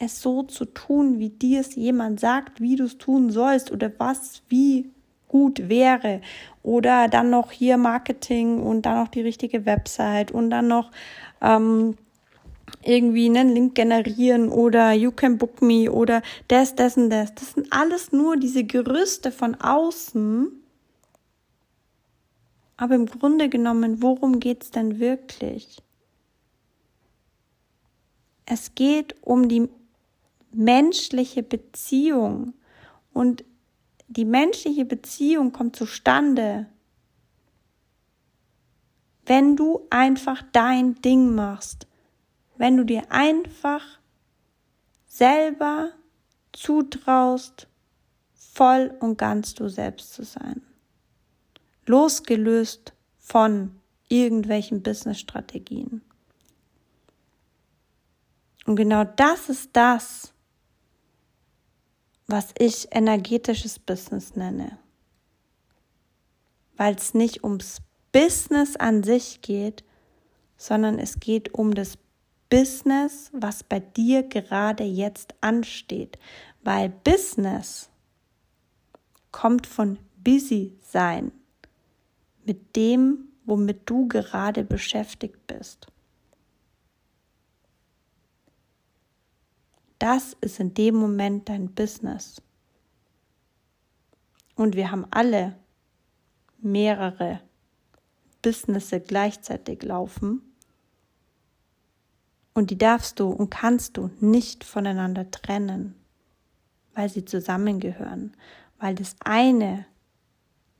es 0.02 0.22
so 0.22 0.44
zu 0.44 0.66
tun, 0.66 1.20
wie 1.20 1.30
dir 1.30 1.62
es 1.62 1.76
jemand 1.76 2.20
sagt, 2.20 2.60
wie 2.60 2.76
du 2.76 2.86
es 2.86 2.98
tun 2.98 3.30
sollst 3.30 3.72
oder 3.72 3.92
was 4.00 4.42
wie 4.50 4.90
gut 5.28 5.70
wäre. 5.70 6.22
Oder 6.64 7.08
dann 7.08 7.30
noch 7.30 7.52
hier 7.52 7.78
Marketing 7.78 8.62
und 8.62 8.86
dann 8.86 8.98
noch 8.98 9.08
die 9.08 9.22
richtige 9.22 9.66
Website 9.66 10.32
und 10.32 10.50
dann 10.50 10.68
noch 10.68 10.92
ähm, 11.42 11.96
irgendwie 12.84 13.28
einen 13.28 13.54
Link 13.54 13.76
generieren 13.76 14.50
oder 14.50 14.92
You 14.92 15.12
can 15.12 15.38
book 15.38 15.62
me 15.62 15.92
oder 15.92 16.22
das, 16.48 16.76
das 16.76 16.98
und 16.98 17.12
das. 17.12 17.34
Das 17.36 17.54
sind 17.54 17.72
alles 17.72 18.12
nur 18.12 18.38
diese 18.38 18.64
Gerüste 18.64 19.32
von 19.32 19.56
außen. 19.56 20.50
Aber 22.78 22.96
im 22.96 23.06
Grunde 23.06 23.50
genommen, 23.50 24.02
worum 24.02 24.40
geht's 24.40 24.72
denn 24.72 25.00
wirklich? 25.00 25.78
Es 28.48 28.74
geht 28.74 29.16
um 29.22 29.48
die 29.48 29.70
menschliche 30.54 31.44
Beziehung. 31.44 32.54
Und 33.14 33.44
die 34.08 34.26
menschliche 34.26 34.86
Beziehung 34.86 35.52
kommt 35.52 35.76
zustande, 35.76 36.68
wenn 39.26 39.56
du 39.56 39.88
einfach 39.90 40.44
dein 40.52 41.02
Ding 41.02 41.34
machst, 41.36 41.88
wenn 42.58 42.78
du 42.78 42.84
dir 42.84 43.12
einfach 43.12 44.00
selber 45.06 45.92
zutraust, 46.52 47.68
voll 48.34 48.94
und 49.00 49.18
ganz 49.18 49.54
du 49.54 49.70
selbst 49.70 50.14
zu 50.14 50.24
sein. 50.24 50.62
Losgelöst 51.86 52.94
von 53.18 53.80
irgendwelchen 54.10 54.84
Business-Strategien. 54.84 56.02
Und 58.66 58.76
genau 58.76 59.06
das 59.06 59.50
ist 59.50 59.70
das, 59.74 60.34
was 62.32 62.54
ich 62.58 62.88
energetisches 62.92 63.78
Business 63.78 64.36
nenne. 64.36 64.78
Weil 66.78 66.96
es 66.96 67.14
nicht 67.14 67.44
ums 67.44 67.82
Business 68.12 68.76
an 68.76 69.04
sich 69.04 69.42
geht, 69.42 69.84
sondern 70.58 70.98
es 70.98 71.20
geht 71.20 71.54
um 71.54 71.74
das 71.76 71.98
Business, 72.50 73.30
was 73.34 73.64
bei 73.64 73.80
dir 73.80 74.24
gerade 74.24 74.84
jetzt 74.84 75.34
ansteht. 75.42 76.18
Weil 76.64 76.90
Business 76.90 77.90
kommt 79.32 79.68
von 79.68 79.98
busy 80.18 80.78
sein, 80.82 81.32
mit 82.46 82.76
dem, 82.76 83.30
womit 83.46 83.90
du 83.90 84.08
gerade 84.08 84.64
beschäftigt 84.64 85.48
bist. 85.48 85.88
Das 90.02 90.36
ist 90.42 90.60
in 90.60 90.74
dem 90.74 90.96
Moment 90.96 91.48
dein 91.48 91.76
Business. 91.76 92.42
Und 94.56 94.76
wir 94.76 94.90
haben 94.90 95.06
alle 95.12 95.60
mehrere 96.58 97.40
Businesse 98.42 99.00
gleichzeitig 99.00 99.84
laufen. 99.84 100.42
Und 102.56 102.72
die 102.72 102.80
darfst 102.80 103.20
du 103.20 103.30
und 103.30 103.52
kannst 103.52 103.96
du 103.96 104.10
nicht 104.20 104.64
voneinander 104.64 105.30
trennen, 105.30 105.94
weil 106.96 107.08
sie 107.08 107.24
zusammengehören, 107.24 108.36
weil 108.80 108.96
das 108.96 109.16
eine 109.20 109.86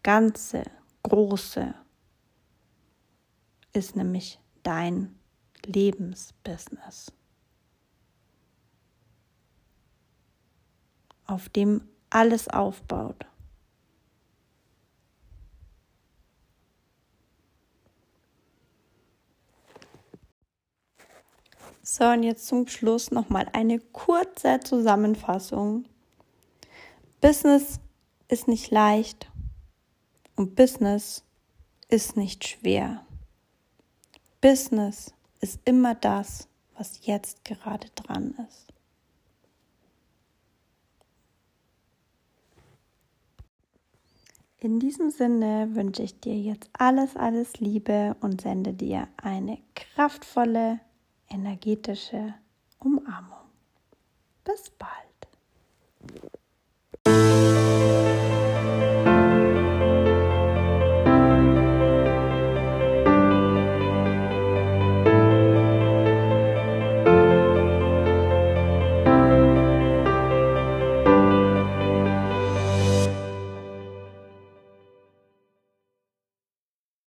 ganze, 0.02 0.64
große 1.04 1.76
ist 3.72 3.96
nämlich 3.96 4.40
dein 4.64 5.16
Lebensbusiness. 5.64 7.14
Auf 11.32 11.50
dem 11.50 11.88
alles 12.10 12.48
aufbaut. 12.50 13.26
So, 21.84 22.06
und 22.06 22.24
jetzt 22.24 22.48
zum 22.48 22.68
Schluss 22.68 23.12
nochmal 23.12 23.48
eine 23.54 23.80
kurze 23.80 24.60
Zusammenfassung. 24.62 25.86
Business 27.20 27.80
ist 28.28 28.48
nicht 28.48 28.72
leicht 28.72 29.30
und 30.36 30.56
Business 30.56 31.24
ist 31.90 32.16
nicht 32.16 32.48
schwer. 32.48 33.06
Business 34.40 35.14
ist 35.40 35.60
immer 35.66 35.96
das, 35.96 36.48
was 36.78 37.06
jetzt 37.06 37.44
gerade 37.46 37.90
dran 37.96 38.36
ist. 38.48 38.71
In 44.64 44.80
diesem 44.80 45.10
Sinne 45.10 45.70
wünsche 45.74 46.04
ich 46.04 46.20
dir 46.20 46.38
jetzt 46.38 46.70
alles, 46.74 47.18
alles 47.18 47.60
Liebe 47.60 48.16
und 48.22 48.42
sende 48.42 48.74
dir 48.74 49.08
eine 49.18 49.58
kraftvolle, 49.74 50.80
energetische 51.30 52.36
Umarmung. 52.78 53.50
Bis 54.44 54.70
bald. 54.70 55.11